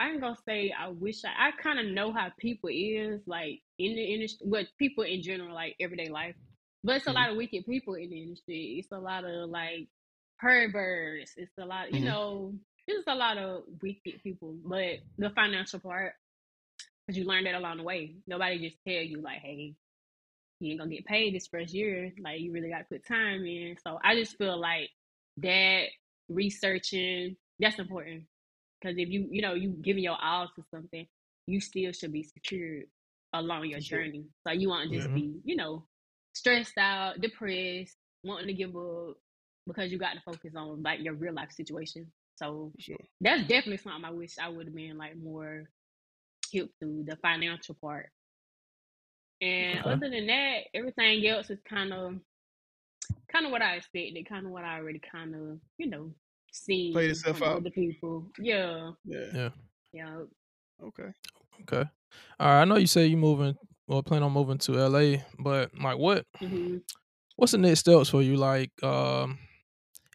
[0.00, 3.60] I ain't gonna say I wish I, I kind of know how people is like
[3.78, 6.36] in the industry, but people in general, like everyday life.
[6.84, 7.14] But it's a Mhm.
[7.14, 8.76] lot of wicked people in the industry.
[8.78, 9.88] It's a lot of like
[10.38, 11.32] perverts.
[11.36, 12.04] It's a lot, you Mhm.
[12.04, 12.54] know,
[12.86, 14.56] it's a lot of wicked people.
[14.64, 16.14] But the financial part,
[17.06, 18.16] because you learn that along the way.
[18.26, 19.74] Nobody just tell you like, hey,
[20.60, 22.12] you ain't gonna get paid this first year.
[22.22, 23.76] Like you really got to put time in.
[23.86, 24.90] So I just feel like
[25.38, 25.86] that
[26.28, 28.24] researching that's important
[28.80, 31.06] because if you you know you giving your all to something,
[31.46, 32.84] you still should be secured
[33.34, 33.80] along your sure.
[33.80, 34.24] journey.
[34.46, 35.14] So you want to just Mhm.
[35.14, 35.86] be you know
[36.34, 39.16] stressed out, depressed, wanting to give up
[39.66, 42.10] because you got to focus on like your real life situation.
[42.36, 42.98] So sure.
[43.20, 45.64] that's definitely something I wish I would have been like more
[46.50, 48.10] hip to the financial part.
[49.40, 52.14] And other than that, everything else is kind of
[53.34, 56.14] kind of what I expected, kind of what I already kind of you know
[56.92, 57.56] Played seen itself from out.
[57.58, 58.30] other people.
[58.38, 59.26] Yeah, Yeah.
[59.34, 59.50] Yeah.
[59.92, 60.22] yeah.
[60.82, 61.12] Okay.
[61.62, 61.90] Okay.
[62.40, 62.62] All right.
[62.62, 63.56] I know you say you're moving
[63.86, 66.78] or plan on moving to LA, but like, what hmm
[67.36, 68.36] what's the next steps for you?
[68.36, 69.38] Like, um,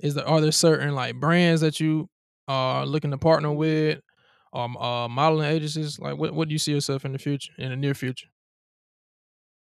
[0.02, 2.10] is there are there certain like brands that you
[2.48, 4.02] are looking to partner with,
[4.54, 6.00] um, uh, modeling agencies?
[6.00, 8.28] Like, what what do you see yourself in the future, in the near future?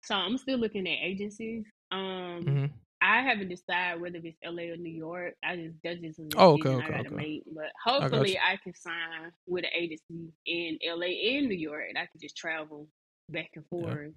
[0.03, 1.65] So I'm still looking at agencies.
[1.91, 5.35] Um, hmm I haven't decided whether it's LA or New York.
[5.43, 7.15] I just that's just a decision Oh, okay, I okay, got to okay.
[7.15, 7.43] make.
[7.53, 8.37] But hopefully, you.
[8.37, 12.37] I can sign with an agency in LA and New York, and I can just
[12.37, 12.87] travel
[13.29, 13.95] back and Yeah.
[13.95, 14.13] forth,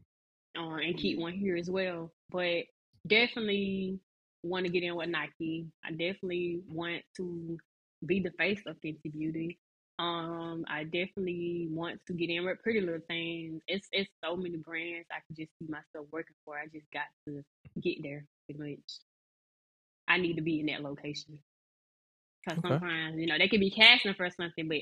[0.59, 1.19] uh, and keep Mhm.
[1.19, 2.13] one here as well.
[2.31, 2.65] But
[3.07, 4.01] definitely
[4.43, 5.67] want to get in with Nike.
[5.85, 7.59] I definitely want to
[8.07, 9.59] be the face of Fenty Beauty.
[9.99, 13.63] Um, I definitely want to get in with Pretty Little Things.
[13.69, 16.59] It's it's so many brands I could just see myself working for.
[16.59, 17.45] I just got to
[17.81, 18.93] get there pretty much.
[20.09, 21.39] I need to be in that location.
[22.45, 22.79] Because Okay.
[22.79, 24.79] sometimes, you know, they could be casting for something, but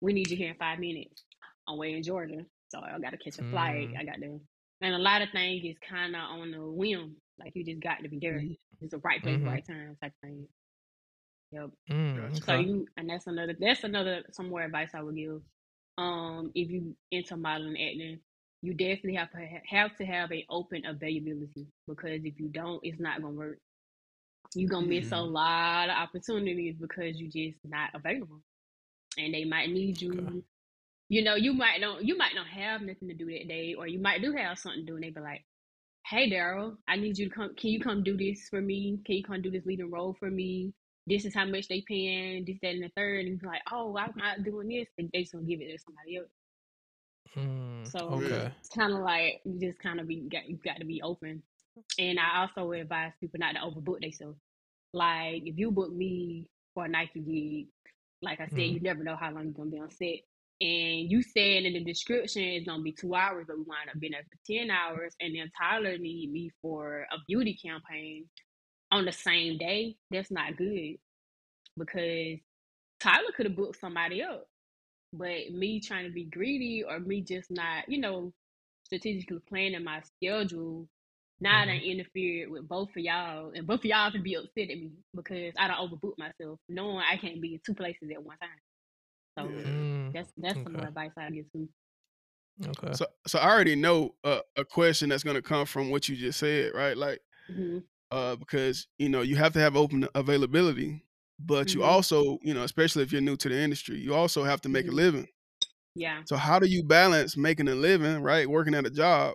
[0.00, 1.24] we need you here in five minutes.
[1.68, 2.44] I'm way in Georgia.
[2.70, 3.90] So I got to catch a flight.
[3.90, 3.98] Mm.
[3.98, 4.40] I got to.
[4.80, 7.16] And a lot of things is kind of on the whim.
[7.38, 8.40] Like you just got to be there.
[8.40, 8.56] Mhm.
[8.80, 9.44] It's the right place, Mhm.
[9.44, 10.48] right time type thing.
[11.54, 11.70] Yep.
[11.90, 12.42] Mm, Gotcha.
[12.44, 12.60] So okay.
[12.60, 15.42] you, and that's another, that's another, some more advice I would give.
[15.98, 18.20] Um, if you into modeling acting,
[18.62, 22.80] you definitely have to ha- have to have a open availability because if you don't,
[22.84, 23.58] it's not gonna work.
[24.54, 25.32] You're gonna miss a Mm.
[25.32, 28.42] lot of opportunities because you just not available,
[29.18, 30.12] and they might need you.
[30.12, 30.42] Okay.
[31.08, 33.86] You know, you might don't, you might not have nothing to do that day, or
[33.88, 35.44] you might do have something to do, and they be like,
[36.06, 37.54] "Hey, Daryl, I need you to come.
[37.56, 39.00] Can you come do this for me?
[39.06, 40.74] Can you come do this leading role for me?
[41.06, 42.44] This is how much they paying.
[42.44, 43.26] This, that, and the third.
[43.26, 45.78] And be like, "Oh, I'm not doing this," and they just gonna give it to
[45.78, 46.30] somebody else.
[47.36, 48.52] Mm, So okay.
[48.60, 51.42] it's kind of like you just kind of be got you got to be open.
[51.98, 54.38] And I also advise people not to overbook themselves.
[54.92, 57.68] Like if you book me for a Nike gig,
[58.22, 58.70] like I said, Mhm.
[58.70, 60.20] you never know how long you're gonna be on set.
[60.60, 64.00] And you said in the description it's gonna be two hours, but we wind up
[64.00, 65.14] being there for ten hours.
[65.20, 68.26] And then Tyler need me for a beauty campaign
[68.94, 69.96] on the same day.
[70.10, 70.98] That's not good.
[71.78, 72.38] because
[73.00, 74.46] Tyler could have booked somebody else.
[75.12, 78.32] But me trying to be greedy or me just not, you know,
[78.84, 80.88] strategically planning my schedule,
[81.40, 81.82] now I done Mhm.
[81.84, 85.54] interfered with both of y'all, and both of y'all can be upset at me because
[85.58, 88.50] I don't overbook myself, knowing I can't be in two places at one time.
[89.38, 89.70] So Yeah.
[89.70, 90.86] Mm, that's that's some okay.
[90.86, 91.68] advice I give to.
[92.68, 92.92] okay.
[92.92, 96.38] So, so I already know uh, a question that's gonna come from what you just
[96.38, 96.96] said, right?
[96.96, 97.78] Like, hmm
[98.14, 101.04] uh, because you know you have to have open availability,
[101.40, 101.84] but you Mhm.
[101.84, 104.88] also, you know, especially if you're new to the industry, you also have to make
[104.88, 104.92] a Mhm.
[104.92, 105.28] living.
[105.96, 106.24] Yeah.
[106.24, 109.34] So how do you balance making a living, right, working at a job,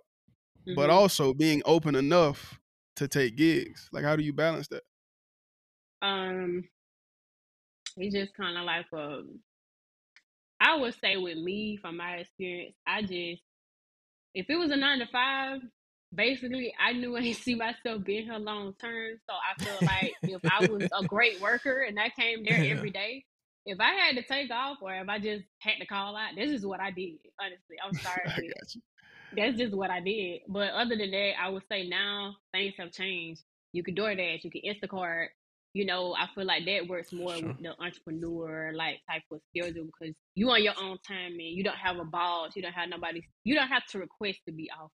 [0.67, 0.91] but Mhm.
[0.91, 2.59] also being open enough
[2.97, 3.89] to take gigs?
[3.91, 4.83] Like, how do you balance that?
[6.01, 6.69] Um,
[7.97, 9.23] it's just kind of like a.
[10.61, 13.41] I would say with me, from my experience, I just
[14.33, 15.61] if it was a nine to five,
[16.13, 19.17] basically I knew I didn't see myself being here long term.
[19.27, 22.73] So I feel like if I was a great worker and I came there Yeah.
[22.73, 23.25] every day,
[23.65, 26.51] if I had to take off or if I just had to call out, this
[26.51, 27.17] is what I did.
[27.39, 28.81] Honestly, I'm sorry, I but got you.
[29.31, 30.41] that's just what I did.
[30.47, 33.41] But other than that, I would say now things have changed.
[33.73, 35.27] You can DoorDash, you can Instacart.
[35.73, 37.53] You know, I feel like that works more Sure.
[37.53, 41.63] with the entrepreneur like type of schedule because you on your own time and you
[41.63, 44.69] don't have a boss, you don't have nobody, you don't have to request to be
[44.71, 44.91] off.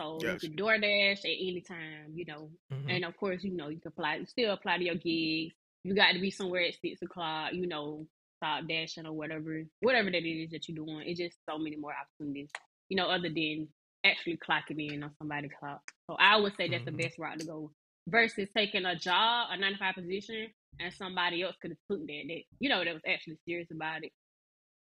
[0.00, 0.48] So you Gotcha.
[0.48, 2.50] can DoorDash at any time, you know.
[2.72, 2.88] Mhm.
[2.88, 5.54] And of course, you know, you can apply, still apply to your gigs.
[5.84, 8.06] You got to be somewhere at six o'clock, you know,
[8.38, 11.02] stop dashing or whatever, whatever that it is that you're doing.
[11.06, 12.50] It's just so many more opportunities,
[12.88, 13.68] you know, other than
[14.04, 15.82] actually clocking in on somebody's clock.
[16.06, 16.86] So I would say that's Mhm.
[16.86, 17.74] the best route to go
[18.06, 22.06] versus taking a job, a nine to five position, and somebody else could have took
[22.06, 24.12] that, that you know, that was actually serious about it.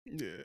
[0.05, 0.43] Yeah,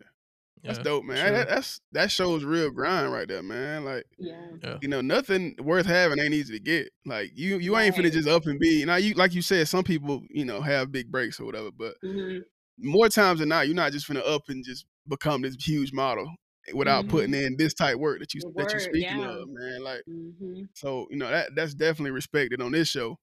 [0.66, 1.16] that's Yeah, dope, man.
[1.26, 1.34] true.
[1.34, 3.84] That, that's that shows real grind right there, man.
[3.84, 4.50] Like, Yeah.
[4.62, 4.78] Yeah.
[4.80, 6.90] you know, nothing worth having ain't easy to get.
[7.06, 8.12] Like, you you ain't finna Right.
[8.12, 8.84] just up and be.
[8.84, 11.96] Now, you like you said, some people, you know, have big breaks or whatever, but
[12.02, 12.42] hmm
[12.78, 16.26] more times than not, you're not just finna up and just become this huge model
[16.74, 17.08] without Mhm.
[17.08, 19.24] putting in this type work that you The that you're speaking yeah.
[19.24, 19.82] of, man.
[19.82, 23.18] Like, hmm so you know that that's definitely respected on this show.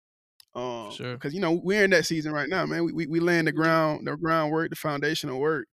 [0.55, 1.13] Um, Sure.
[1.13, 2.85] because you know we're in that season right now, man.
[2.85, 3.53] We we, we laying the Mhm.
[3.53, 5.67] ground, the groundwork, the foundational work,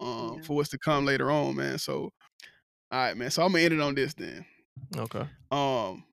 [0.00, 0.42] um, Yeah.
[0.42, 1.78] for what's to come later on, man.
[1.78, 2.12] So,
[2.90, 3.30] all right, man.
[3.30, 4.44] So I'm gonna end it on this then.
[4.96, 5.26] Okay.
[5.50, 6.04] Um,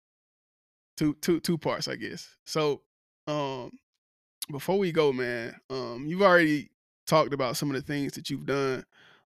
[0.98, 2.28] two two two parts, I guess.
[2.46, 2.82] So,
[3.28, 3.72] um,
[4.52, 6.70] before we go, man, um, you've already
[7.08, 8.86] talked about some of the things that you've done,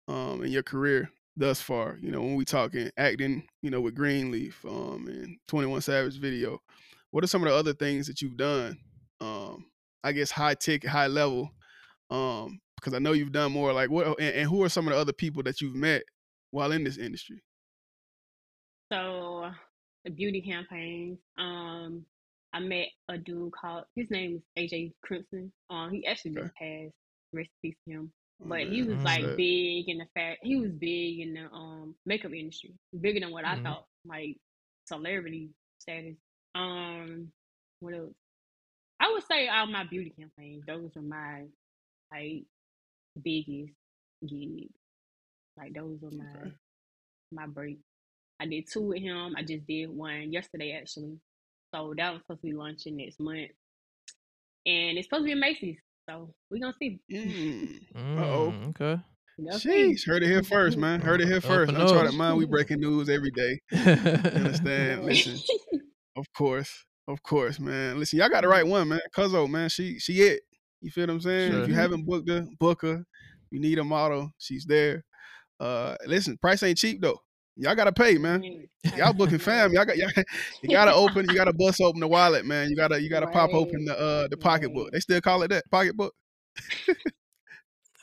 [0.08, 1.98] um, in your career thus far.
[2.00, 6.18] You know, when we talking acting, you know, with Greenleaf, um, and Twenty One Savage
[6.18, 6.60] video.
[7.10, 8.78] What are some of the other things that you've done?
[9.20, 9.66] Um,
[10.04, 11.50] I guess high ticket, high level.
[12.10, 13.72] Um, because I know you've done more.
[13.72, 16.02] Like, what and, and who are some of the other people that you've met
[16.50, 17.42] while in this industry?
[18.92, 19.50] So
[20.04, 21.18] the beauty campaigns.
[21.38, 22.04] Um,
[22.52, 25.52] I met a dude called his name is AJ Crimson.
[25.70, 26.42] Um, he actually Okay.
[26.42, 26.94] just passed.
[27.32, 28.12] Rest in peace him.
[28.44, 31.94] Oh, But he was like big in the fact he was big in the um
[32.06, 33.62] makeup industry, bigger than what I Mhm.
[33.64, 34.36] thought, like
[34.86, 35.50] celebrity
[35.80, 36.16] status.
[36.54, 37.32] Um,
[37.80, 38.14] what else?
[39.00, 40.64] I would say all my beauty campaigns.
[40.66, 41.44] Those were my
[42.12, 42.44] like
[43.22, 43.72] biggest
[44.26, 44.72] gigs.
[45.56, 46.52] Like those were my Okay.
[47.32, 47.78] my break.
[48.40, 49.34] I did two with him.
[49.36, 51.18] I just did one yesterday actually.
[51.74, 53.50] So that was supposed to be launching next month,
[54.66, 55.76] and it's supposed to be in Macy's.
[56.08, 57.00] So we gonna see.
[57.12, 57.80] Mm.
[57.94, 58.52] Uh-oh.
[58.52, 59.02] Mm, okay.
[59.38, 59.68] We see.
[59.94, 61.00] Sheesh, heard it here first, man.
[61.00, 61.68] Heard it here Up first.
[61.70, 62.14] and Uncharted up.
[62.14, 63.58] Mind, we breaking news every day.
[63.70, 65.04] You understand?
[65.06, 65.38] Listen,
[66.16, 67.98] of course, of course, man.
[67.98, 69.00] Listen, y'all got the right one, man.
[69.14, 70.42] Cuzzo, man, she she it.
[70.86, 71.52] You feel what I'm saying?
[71.52, 71.62] Sure.
[71.62, 73.04] If you haven't booked her, book her.
[73.50, 75.04] You need a model, she's there.
[75.58, 77.18] Uh, listen, price ain't cheap though.
[77.56, 78.68] Y'all gotta pay, man.
[78.96, 79.72] Y'all booking fam.
[79.72, 80.10] Y'all got y'all,
[80.62, 81.28] you gotta open.
[81.28, 82.70] You gotta bust open the wallet, man.
[82.70, 84.84] You gotta you gotta pop open the uh the pocketbook.
[84.84, 84.92] Right.
[84.92, 86.14] They still call it that pocketbook.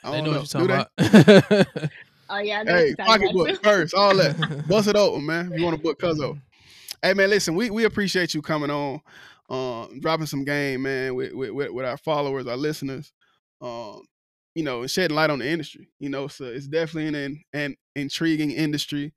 [0.04, 0.40] I they don't know know.
[0.40, 0.86] what you're Do talking they?
[0.98, 1.68] about.
[2.30, 3.58] Oh yeah, I know Hey, you're talking about pocketbook too.
[3.64, 4.36] first, all that.
[4.68, 5.52] Bust it open, man.
[5.52, 6.40] If you want to book Cuzzo.
[7.02, 9.02] Hey man, listen, we, we appreciate you coming on,
[9.50, 13.12] um, dropping some game, man, with, with with our followers, our listeners,
[13.62, 14.02] um,
[14.56, 15.90] you know, and shedding light on the industry.
[16.00, 19.14] You know, so it's definitely an an, an intriguing industry.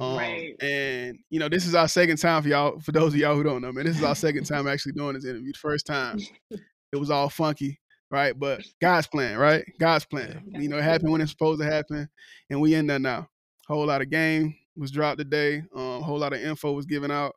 [0.00, 0.54] Um, Right.
[0.60, 2.80] and you know, this is our second time for y'all.
[2.80, 5.14] For those of y'all who don't know, man, this is our second time actually doing
[5.14, 5.52] this interview.
[5.52, 6.18] The first time,
[6.50, 8.38] it was all funky, right?
[8.38, 9.64] But God's plan, right?
[9.78, 10.42] God's plan.
[10.48, 10.60] Yeah.
[10.60, 12.08] You know, it happened when it's supposed to happen,
[12.50, 13.28] and we in there now.
[13.68, 15.62] A whole lot of game was dropped today.
[15.74, 17.34] Um, whole lot of info was given out.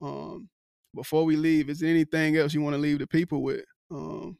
[0.00, 0.48] Um,
[0.94, 3.64] before we leave, is there anything else you want to leave the people with?
[3.90, 4.38] Um,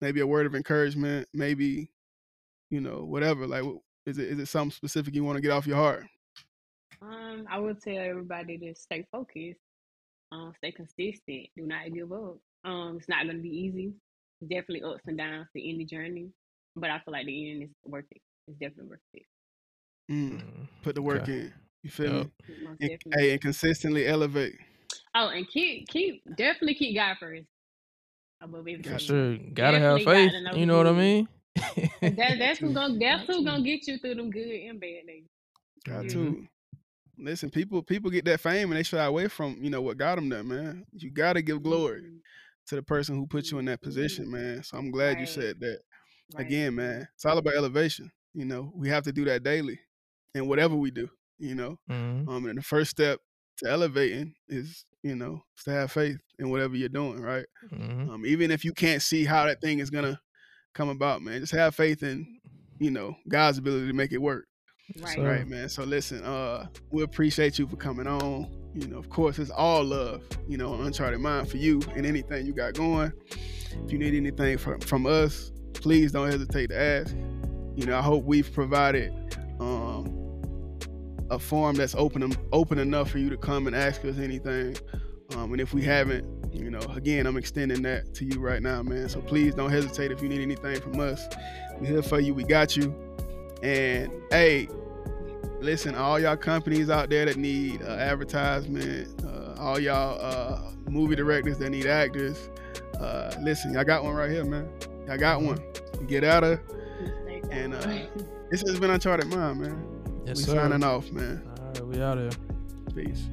[0.00, 1.90] maybe a word of encouragement, maybe,
[2.70, 3.46] you know, whatever.
[3.46, 3.64] Like,
[4.06, 6.06] is it is it something specific you want to get off your heart?
[7.02, 9.60] Um, I would tell everybody to stay focused,
[10.32, 12.38] um, stay consistent, do not give up.
[12.64, 13.94] Um, it's not gonna be easy.
[14.42, 16.30] definitely ups and downs to any journey,
[16.76, 18.22] but I feel like the end is worth it.
[18.48, 19.26] It's definitely worth it.
[20.10, 21.28] Mm, Mm, put the work okay.
[21.28, 21.52] in.
[21.82, 22.28] You feel Yup.
[22.28, 22.30] me?
[22.80, 24.56] And, hey, and consistently elevate.
[25.18, 27.44] Oh, and keep keep definitely keep God first
[28.42, 29.36] above For sure.
[29.54, 30.32] Gotta have Definitely got faith.
[30.32, 31.28] to know You know what I mean?
[32.02, 32.74] That that's who's True.
[32.74, 35.24] gonna that's who's gonna get you through them good and bad days.
[35.84, 36.12] Got Mhm.
[36.12, 36.48] to.
[37.18, 40.16] Listen, people people get that fame and they shy away from you know what got
[40.16, 40.84] them there, man.
[40.92, 42.20] You got to give glory Mhm.
[42.66, 44.62] to the person who put you in that position, man.
[44.62, 45.80] So I'm glad you said that.
[46.34, 46.44] Right.
[46.46, 48.10] Again, man, it's all about elevation.
[48.34, 49.80] You know, we have to do that daily,
[50.34, 51.08] and whatever we do,
[51.38, 51.78] you know.
[51.88, 52.28] Mhm.
[52.28, 53.20] Um, and the first step
[53.58, 57.46] to elevating is, you know, to have faith in whatever you're doing, right?
[57.72, 58.10] Mhm.
[58.10, 60.20] Um, even if you can't see how that thing is gonna
[60.74, 62.26] come about, man, just have faith in,
[62.78, 64.46] you know, God's ability to make it work.
[65.00, 65.16] Right.
[65.16, 65.68] So- Right, man.
[65.68, 68.46] So listen, uh, we appreciate you for coming on.
[68.74, 72.44] You know, of course, it's all love, you know, Uncharted Mind for you and anything
[72.46, 73.10] you got going.
[73.84, 77.14] If you need anything from from us, please don't hesitate to ask.
[77.74, 79.12] You know, I hope we've provided
[81.30, 84.76] a forum that's open open enough for you to come and ask us anything.
[85.34, 88.82] Um, and if we haven't, you know, again, I'm extending that to you right now,
[88.82, 89.08] man.
[89.08, 91.26] So please don't hesitate if you need anything from us.
[91.80, 92.32] We're here for you.
[92.32, 92.94] We got you.
[93.62, 94.68] And hey,
[95.60, 101.16] listen, all y'all companies out there that need uh, advertisement, uh, all y'all uh, movie
[101.16, 102.50] directors that need actors,
[103.00, 104.68] uh, listen, y'all got one right here, man.
[105.08, 105.60] Y'all got one.
[106.06, 106.60] Get out of.
[107.50, 107.98] And, uh,
[108.48, 109.95] This has been Uncharted Mind, man.
[110.26, 110.54] Yes, we sir.
[110.56, 111.42] signing off, man.
[111.58, 112.30] All right, we out here.
[112.94, 113.24] Peace.